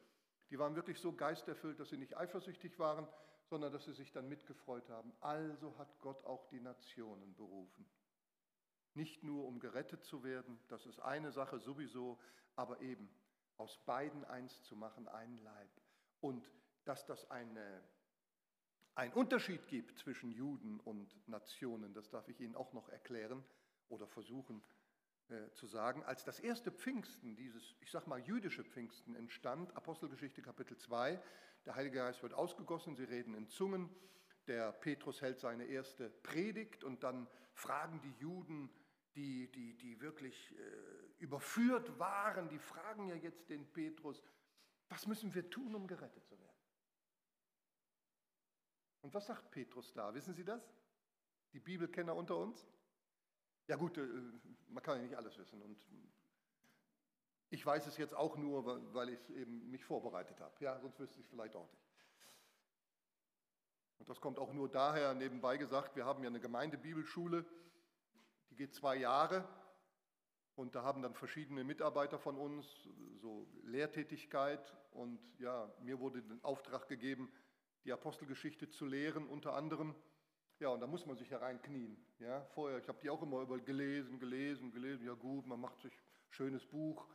Die 0.50 0.58
waren 0.58 0.76
wirklich 0.76 1.00
so 1.00 1.12
geisterfüllt, 1.12 1.80
dass 1.80 1.90
sie 1.90 1.96
nicht 1.96 2.16
eifersüchtig 2.16 2.78
waren, 2.78 3.08
sondern 3.44 3.72
dass 3.72 3.84
sie 3.84 3.92
sich 3.92 4.12
dann 4.12 4.28
mitgefreut 4.28 4.88
haben. 4.88 5.12
Also 5.20 5.76
hat 5.78 5.98
Gott 6.00 6.24
auch 6.24 6.46
die 6.46 6.60
Nationen 6.60 7.34
berufen. 7.34 7.86
Nicht 8.94 9.22
nur 9.22 9.46
um 9.46 9.58
gerettet 9.60 10.04
zu 10.04 10.22
werden, 10.22 10.60
das 10.68 10.86
ist 10.86 11.00
eine 11.00 11.32
Sache 11.32 11.58
sowieso, 11.58 12.18
aber 12.56 12.80
eben 12.80 13.08
aus 13.60 13.76
beiden 13.84 14.24
eins 14.24 14.62
zu 14.62 14.74
machen, 14.74 15.06
ein 15.06 15.36
Leib. 15.38 15.70
Und 16.20 16.50
dass 16.84 17.04
das 17.04 17.30
eine, 17.30 17.82
einen 18.94 19.12
Unterschied 19.12 19.66
gibt 19.68 19.98
zwischen 19.98 20.32
Juden 20.32 20.80
und 20.80 21.14
Nationen, 21.28 21.92
das 21.92 22.08
darf 22.08 22.28
ich 22.28 22.40
Ihnen 22.40 22.56
auch 22.56 22.72
noch 22.72 22.88
erklären 22.88 23.44
oder 23.88 24.06
versuchen 24.06 24.62
äh, 25.28 25.50
zu 25.52 25.66
sagen. 25.66 26.02
Als 26.04 26.24
das 26.24 26.40
erste 26.40 26.72
Pfingsten, 26.72 27.36
dieses, 27.36 27.76
ich 27.80 27.90
sag 27.90 28.06
mal, 28.06 28.18
jüdische 28.20 28.64
Pfingsten 28.64 29.14
entstand, 29.14 29.76
Apostelgeschichte 29.76 30.40
Kapitel 30.40 30.78
2, 30.78 31.22
der 31.66 31.74
Heilige 31.74 31.98
Geist 31.98 32.22
wird 32.22 32.32
ausgegossen, 32.32 32.96
sie 32.96 33.04
reden 33.04 33.34
in 33.34 33.46
Zungen, 33.46 33.90
der 34.46 34.72
Petrus 34.72 35.20
hält 35.20 35.38
seine 35.38 35.64
erste 35.64 36.08
Predigt 36.08 36.82
und 36.82 37.02
dann 37.02 37.28
fragen 37.52 38.00
die 38.00 38.14
Juden, 38.18 38.70
die, 39.14 39.50
die, 39.52 39.76
die 39.76 40.00
wirklich 40.00 40.52
äh, 40.52 41.09
überführt 41.20 41.98
waren, 41.98 42.48
die 42.48 42.58
fragen 42.58 43.06
ja 43.06 43.14
jetzt 43.14 43.48
den 43.48 43.70
Petrus, 43.72 44.22
was 44.88 45.06
müssen 45.06 45.32
wir 45.34 45.48
tun, 45.48 45.74
um 45.74 45.86
gerettet 45.86 46.26
zu 46.26 46.38
werden? 46.40 46.50
Und 49.02 49.14
was 49.14 49.26
sagt 49.26 49.50
Petrus 49.50 49.92
da? 49.92 50.12
Wissen 50.14 50.34
Sie 50.34 50.44
das? 50.44 50.62
Die 51.52 51.60
Bibelkenner 51.60 52.14
unter 52.14 52.36
uns? 52.36 52.66
Ja 53.66 53.76
gut, 53.76 53.96
äh, 53.98 54.06
man 54.68 54.82
kann 54.82 54.96
ja 54.96 55.02
nicht 55.02 55.16
alles 55.16 55.38
wissen. 55.38 55.62
Und 55.62 55.86
ich 57.50 57.64
weiß 57.64 57.86
es 57.86 57.96
jetzt 57.96 58.14
auch 58.14 58.36
nur, 58.36 58.94
weil 58.94 59.10
ich 59.10 59.30
eben 59.30 59.70
mich 59.70 59.84
vorbereitet 59.84 60.40
habe. 60.40 60.54
Ja, 60.62 60.78
sonst 60.80 60.98
wüsste 60.98 61.18
ich 61.20 61.26
es 61.26 61.30
vielleicht 61.30 61.54
auch 61.54 61.70
nicht. 61.70 61.84
Und 63.98 64.08
das 64.08 64.20
kommt 64.20 64.38
auch 64.38 64.52
nur 64.52 64.68
daher, 64.68 65.14
nebenbei 65.14 65.56
gesagt, 65.56 65.94
wir 65.94 66.06
haben 66.06 66.22
ja 66.22 66.30
eine 66.30 66.40
Gemeindebibelschule, 66.40 67.44
die 68.50 68.56
geht 68.56 68.74
zwei 68.74 68.96
Jahre. 68.96 69.46
Und 70.56 70.74
da 70.74 70.82
haben 70.82 71.02
dann 71.02 71.14
verschiedene 71.14 71.64
Mitarbeiter 71.64 72.18
von 72.18 72.36
uns 72.36 72.66
so 73.20 73.46
Lehrtätigkeit. 73.64 74.76
Und 74.90 75.18
ja, 75.38 75.72
mir 75.80 75.98
wurde 76.00 76.22
den 76.22 76.42
Auftrag 76.44 76.88
gegeben, 76.88 77.32
die 77.84 77.92
Apostelgeschichte 77.92 78.68
zu 78.68 78.84
lehren, 78.84 79.26
unter 79.26 79.54
anderem. 79.54 79.94
Ja, 80.58 80.68
und 80.68 80.80
da 80.80 80.86
muss 80.86 81.06
man 81.06 81.16
sich 81.16 81.30
hereinknien. 81.30 81.96
Ja, 82.18 82.44
vorher, 82.54 82.78
ich 82.78 82.88
habe 82.88 82.98
die 83.00 83.08
auch 83.08 83.22
immer 83.22 83.40
über 83.40 83.58
gelesen, 83.58 84.18
gelesen, 84.18 84.70
gelesen. 84.70 85.06
Ja 85.06 85.14
gut, 85.14 85.46
man 85.46 85.60
macht 85.60 85.80
sich 85.80 85.92
ein 85.92 86.32
schönes 86.32 86.66
Buch. 86.66 87.06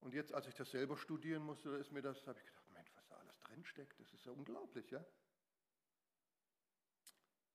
Und 0.00 0.14
jetzt, 0.14 0.32
als 0.32 0.46
ich 0.46 0.54
das 0.54 0.70
selber 0.70 0.96
studieren 0.96 1.42
musste, 1.42 1.70
ist 1.70 1.92
mir 1.92 2.00
das, 2.00 2.26
habe 2.26 2.38
ich 2.38 2.46
gedacht, 2.46 2.70
Mensch, 2.72 2.90
was 2.96 3.06
da 3.08 3.16
alles 3.16 3.38
drinsteckt, 3.40 4.00
das 4.00 4.10
ist 4.14 4.24
ja 4.24 4.32
unglaublich, 4.32 4.90
ja. 4.90 5.04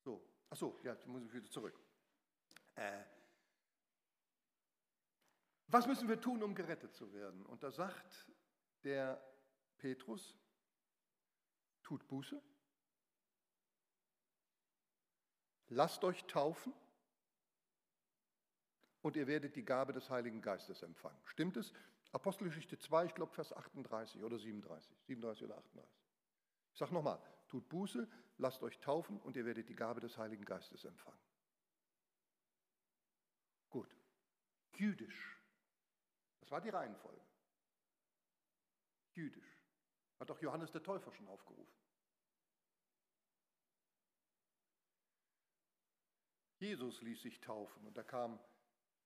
So, 0.04 0.24
ach 0.52 0.58
so, 0.58 0.78
ja, 0.84 0.94
jetzt 0.94 1.08
muss 1.08 1.24
ich 1.24 1.34
wieder 1.34 1.50
zurück. 1.50 1.80
Äh, 2.76 3.02
was 5.68 5.88
müssen 5.88 6.08
wir 6.08 6.20
tun, 6.20 6.44
um 6.44 6.56
gerettet 6.56 6.94
zu 6.94 7.12
werden? 7.14 7.46
Und 7.46 7.64
da 7.64 7.72
sagt 7.72 8.32
der 8.84 9.22
Petrus, 9.78 10.36
tut 11.84 12.08
Buße, 12.08 12.42
lasst 15.68 16.04
euch 16.04 16.24
taufen 16.26 16.74
und 19.02 19.16
ihr 19.16 19.28
werdet 19.28 19.56
die 19.56 19.66
Gabe 19.66 19.94
des 19.94 20.10
Heiligen 20.10 20.42
Geistes 20.42 20.82
empfangen. 20.82 21.20
Stimmt 21.26 21.58
es? 21.58 21.74
Apostelgeschichte 22.12 22.78
2, 22.80 23.06
ich 23.06 23.14
glaube 23.14 23.34
Vers 23.34 23.52
38 23.52 24.24
oder 24.24 24.40
37, 24.40 24.98
37 25.08 25.44
oder 25.44 25.58
38. 25.58 25.92
Ich 26.72 26.80
sage 26.80 26.94
nochmal, 26.94 27.22
tut 27.48 27.68
Buße, 27.70 28.08
lasst 28.38 28.64
euch 28.64 28.80
taufen 28.80 29.20
und 29.22 29.36
ihr 29.36 29.46
werdet 29.46 29.70
die 29.70 29.76
Gabe 29.76 30.00
des 30.00 30.18
Heiligen 30.18 30.46
Geistes 30.46 30.86
empfangen. 30.86 31.20
Gut, 33.70 33.94
jüdisch. 34.74 35.35
Das 36.46 36.52
war 36.52 36.62
die 36.62 36.70
Reihenfolge. 36.70 37.26
Jüdisch. 39.16 39.60
Hat 40.20 40.30
auch 40.30 40.40
Johannes 40.40 40.72
der 40.72 40.84
Täufer 40.84 41.12
schon 41.12 41.28
aufgerufen. 41.28 41.74
Jesus 46.60 47.02
ließ 47.02 47.20
sich 47.24 47.42
taufen 47.42 47.88
und 47.88 47.98
da 47.98 48.04
kam 48.04 48.40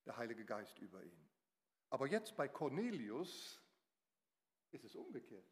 der 0.06 0.18
Heilige 0.18 0.44
Geist 0.44 0.78
über 0.80 1.02
ihn. 1.02 1.30
Aber 1.90 2.08
jetzt 2.08 2.36
bei 2.36 2.50
Cornelius 2.50 3.62
ist 4.72 4.84
es 4.84 4.96
umgekehrt. 4.96 5.50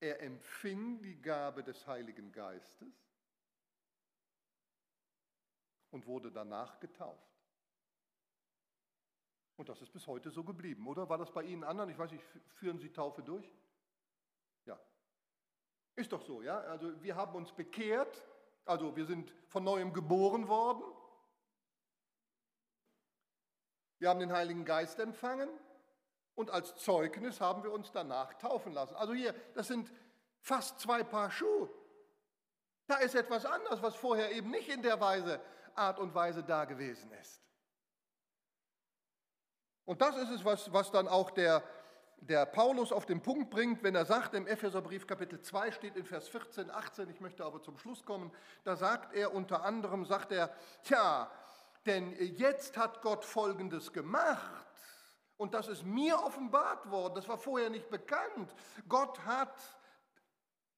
Er 0.00 0.22
empfing 0.22 1.02
die 1.02 1.20
Gabe 1.20 1.62
des 1.62 1.86
Heiligen 1.86 2.32
Geistes 2.32 2.94
und 5.90 6.06
wurde 6.06 6.32
danach 6.32 6.80
getauft. 6.80 7.33
Und 9.56 9.68
das 9.68 9.80
ist 9.80 9.92
bis 9.92 10.06
heute 10.06 10.30
so 10.30 10.42
geblieben, 10.42 10.86
oder? 10.86 11.08
War 11.08 11.18
das 11.18 11.30
bei 11.30 11.42
Ihnen 11.42 11.62
anderen? 11.62 11.90
Ich 11.90 11.98
weiß 11.98 12.10
nicht, 12.10 12.24
führen 12.54 12.78
Sie 12.78 12.90
Taufe 12.92 13.22
durch? 13.22 13.48
Ja. 14.64 14.78
Ist 15.94 16.12
doch 16.12 16.22
so, 16.22 16.42
ja? 16.42 16.58
Also 16.58 17.00
wir 17.02 17.14
haben 17.14 17.34
uns 17.34 17.52
bekehrt, 17.52 18.24
also 18.64 18.96
wir 18.96 19.06
sind 19.06 19.32
von 19.46 19.62
neuem 19.62 19.92
geboren 19.92 20.48
worden. 20.48 20.84
Wir 23.98 24.08
haben 24.08 24.20
den 24.20 24.32
Heiligen 24.32 24.64
Geist 24.64 24.98
empfangen 24.98 25.48
und 26.34 26.50
als 26.50 26.74
Zeugnis 26.76 27.40
haben 27.40 27.62
wir 27.62 27.72
uns 27.72 27.92
danach 27.92 28.34
taufen 28.34 28.72
lassen. 28.72 28.96
Also 28.96 29.14
hier, 29.14 29.34
das 29.54 29.68
sind 29.68 29.92
fast 30.40 30.80
zwei 30.80 31.04
Paar 31.04 31.30
Schuhe. 31.30 31.70
Da 32.86 32.96
ist 32.96 33.14
etwas 33.14 33.46
anderes, 33.46 33.80
was 33.82 33.94
vorher 33.94 34.32
eben 34.32 34.50
nicht 34.50 34.68
in 34.68 34.82
der 34.82 35.00
Weise, 35.00 35.40
Art 35.74 35.98
und 35.98 36.14
Weise 36.14 36.42
da 36.42 36.64
gewesen 36.64 37.10
ist. 37.12 37.40
Und 39.84 40.00
das 40.00 40.16
ist 40.16 40.30
es, 40.30 40.44
was, 40.44 40.72
was 40.72 40.90
dann 40.90 41.08
auch 41.08 41.30
der, 41.30 41.62
der 42.18 42.46
Paulus 42.46 42.92
auf 42.92 43.06
den 43.06 43.20
Punkt 43.20 43.50
bringt, 43.50 43.82
wenn 43.82 43.94
er 43.94 44.06
sagt, 44.06 44.34
im 44.34 44.46
Epheserbrief 44.46 45.06
Kapitel 45.06 45.40
2 45.40 45.72
steht 45.72 45.96
in 45.96 46.06
Vers 46.06 46.28
14, 46.28 46.70
18, 46.70 47.10
ich 47.10 47.20
möchte 47.20 47.44
aber 47.44 47.62
zum 47.62 47.76
Schluss 47.76 48.04
kommen, 48.04 48.32
da 48.64 48.76
sagt 48.76 49.14
er 49.14 49.34
unter 49.34 49.64
anderem, 49.64 50.04
sagt 50.04 50.32
er, 50.32 50.50
tja, 50.82 51.30
denn 51.84 52.12
jetzt 52.36 52.76
hat 52.78 53.02
Gott 53.02 53.24
Folgendes 53.24 53.92
gemacht. 53.92 54.66
Und 55.36 55.52
das 55.52 55.68
ist 55.68 55.84
mir 55.84 56.18
offenbart 56.18 56.90
worden, 56.90 57.14
das 57.16 57.28
war 57.28 57.36
vorher 57.36 57.68
nicht 57.68 57.90
bekannt. 57.90 58.54
Gott 58.88 59.18
hat 59.26 59.54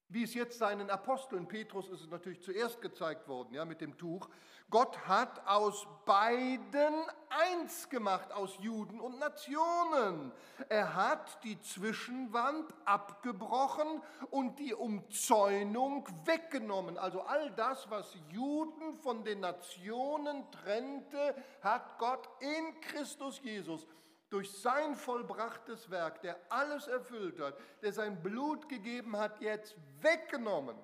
wie 0.09 0.23
es 0.23 0.33
jetzt 0.33 0.57
seinen 0.57 0.89
Aposteln, 0.89 1.47
Petrus 1.47 1.89
ist 1.89 2.01
es 2.01 2.09
natürlich 2.09 2.41
zuerst 2.41 2.81
gezeigt 2.81 3.27
worden, 3.27 3.53
ja, 3.53 3.65
mit 3.65 3.81
dem 3.81 3.97
Tuch. 3.97 4.29
Gott 4.69 4.97
hat 5.07 5.47
aus 5.47 5.87
beiden 6.05 6.93
eins 7.29 7.89
gemacht, 7.89 8.31
aus 8.33 8.57
Juden 8.59 8.99
und 8.99 9.17
Nationen. 9.17 10.31
Er 10.67 10.93
hat 10.93 11.43
die 11.43 11.59
Zwischenwand 11.61 12.73
abgebrochen 12.83 14.01
und 14.29 14.59
die 14.59 14.73
Umzäunung 14.73 16.07
weggenommen. 16.25 16.97
Also 16.97 17.21
all 17.21 17.51
das, 17.51 17.89
was 17.89 18.17
Juden 18.29 18.93
von 18.99 19.23
den 19.23 19.39
Nationen 19.39 20.49
trennte, 20.51 21.35
hat 21.61 21.97
Gott 21.97 22.29
in 22.39 22.79
Christus 22.81 23.41
Jesus 23.41 23.87
durch 24.29 24.51
sein 24.51 24.95
vollbrachtes 24.95 25.89
Werk, 25.89 26.21
der 26.21 26.39
alles 26.51 26.87
erfüllt 26.87 27.39
hat, 27.39 27.57
der 27.81 27.93
sein 27.93 28.21
Blut 28.21 28.67
gegeben 28.67 29.15
hat, 29.15 29.39
jetzt 29.41 29.75
weggenommen. 30.01 30.77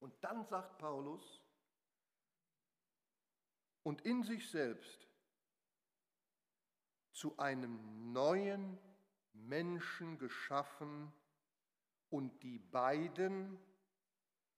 Und 0.00 0.12
dann 0.22 0.44
sagt 0.44 0.78
Paulus, 0.78 1.42
und 3.82 4.02
in 4.02 4.22
sich 4.22 4.50
selbst 4.50 5.08
zu 7.12 7.36
einem 7.38 8.12
neuen 8.12 8.78
Menschen 9.32 10.18
geschaffen 10.18 11.12
und 12.10 12.42
die 12.42 12.58
beiden 12.58 13.58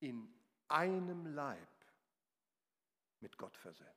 in 0.01 0.33
einem 0.69 1.27
Leib 1.27 1.69
mit 3.21 3.37
Gott 3.39 3.57
versöhnt. 3.57 3.89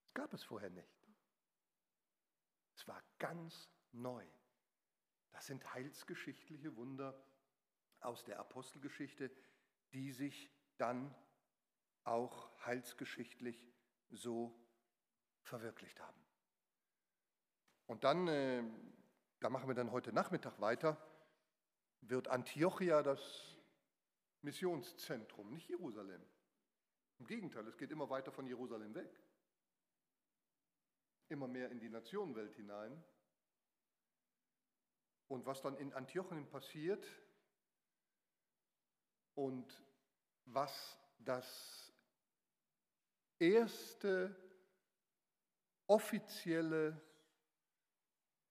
Das 0.00 0.14
gab 0.14 0.32
es 0.32 0.42
vorher 0.44 0.70
nicht. 0.70 0.93
War 2.86 3.02
ganz 3.18 3.70
neu. 3.92 4.24
Das 5.32 5.46
sind 5.46 5.74
heilsgeschichtliche 5.74 6.76
Wunder 6.76 7.20
aus 8.00 8.24
der 8.24 8.38
Apostelgeschichte, 8.38 9.30
die 9.92 10.12
sich 10.12 10.50
dann 10.76 11.14
auch 12.04 12.50
heilsgeschichtlich 12.64 13.72
so 14.10 14.54
verwirklicht 15.42 16.00
haben. 16.00 16.20
Und 17.86 18.04
dann, 18.04 18.28
äh, 18.28 18.62
da 19.40 19.50
machen 19.50 19.68
wir 19.68 19.74
dann 19.74 19.90
heute 19.90 20.12
Nachmittag 20.12 20.60
weiter, 20.60 20.96
wird 22.00 22.28
Antiochia 22.28 23.02
das 23.02 23.58
Missionszentrum, 24.42 25.52
nicht 25.52 25.68
Jerusalem. 25.68 26.22
Im 27.18 27.26
Gegenteil, 27.26 27.66
es 27.66 27.76
geht 27.76 27.90
immer 27.90 28.10
weiter 28.10 28.32
von 28.32 28.46
Jerusalem 28.46 28.94
weg 28.94 29.23
immer 31.28 31.48
mehr 31.48 31.70
in 31.70 31.80
die 31.80 31.88
Nationenwelt 31.88 32.54
hinein. 32.54 33.02
Und 35.28 35.46
was 35.46 35.62
dann 35.62 35.76
in 35.76 35.92
Antiochien 35.92 36.48
passiert 36.48 37.06
und 39.34 39.82
was 40.44 40.98
das 41.18 41.92
erste 43.38 44.36
offizielle 45.86 47.00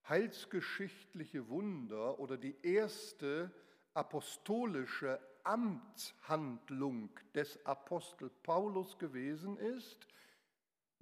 heilsgeschichtliche 0.08 1.48
Wunder 1.48 2.20
oder 2.20 2.38
die 2.38 2.56
erste 2.62 3.52
apostolische 3.94 5.20
Amtshandlung 5.44 7.18
des 7.34 7.64
Apostel 7.66 8.30
Paulus 8.30 8.98
gewesen 8.98 9.58
ist, 9.58 10.08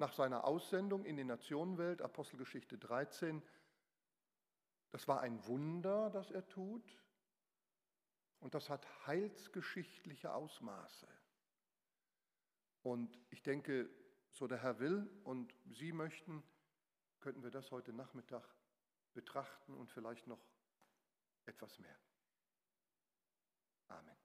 nach 0.01 0.13
seiner 0.13 0.43
Aussendung 0.45 1.05
in 1.05 1.15
die 1.15 1.23
Nationenwelt, 1.23 2.01
Apostelgeschichte 2.01 2.77
13. 2.77 3.41
Das 4.89 5.07
war 5.07 5.21
ein 5.21 5.45
Wunder, 5.45 6.09
das 6.09 6.31
er 6.31 6.45
tut. 6.47 6.99
Und 8.39 8.55
das 8.55 8.69
hat 8.69 8.85
heilsgeschichtliche 9.05 10.33
Ausmaße. 10.33 11.07
Und 12.81 13.15
ich 13.29 13.43
denke, 13.43 13.89
so 14.31 14.47
der 14.47 14.63
Herr 14.63 14.79
will 14.79 15.07
und 15.23 15.53
Sie 15.69 15.93
möchten, 15.93 16.43
könnten 17.19 17.43
wir 17.43 17.51
das 17.51 17.69
heute 17.69 17.93
Nachmittag 17.93 18.43
betrachten 19.13 19.75
und 19.75 19.91
vielleicht 19.91 20.25
noch 20.25 20.43
etwas 21.45 21.77
mehr. 21.77 21.99
Amen. 23.89 24.20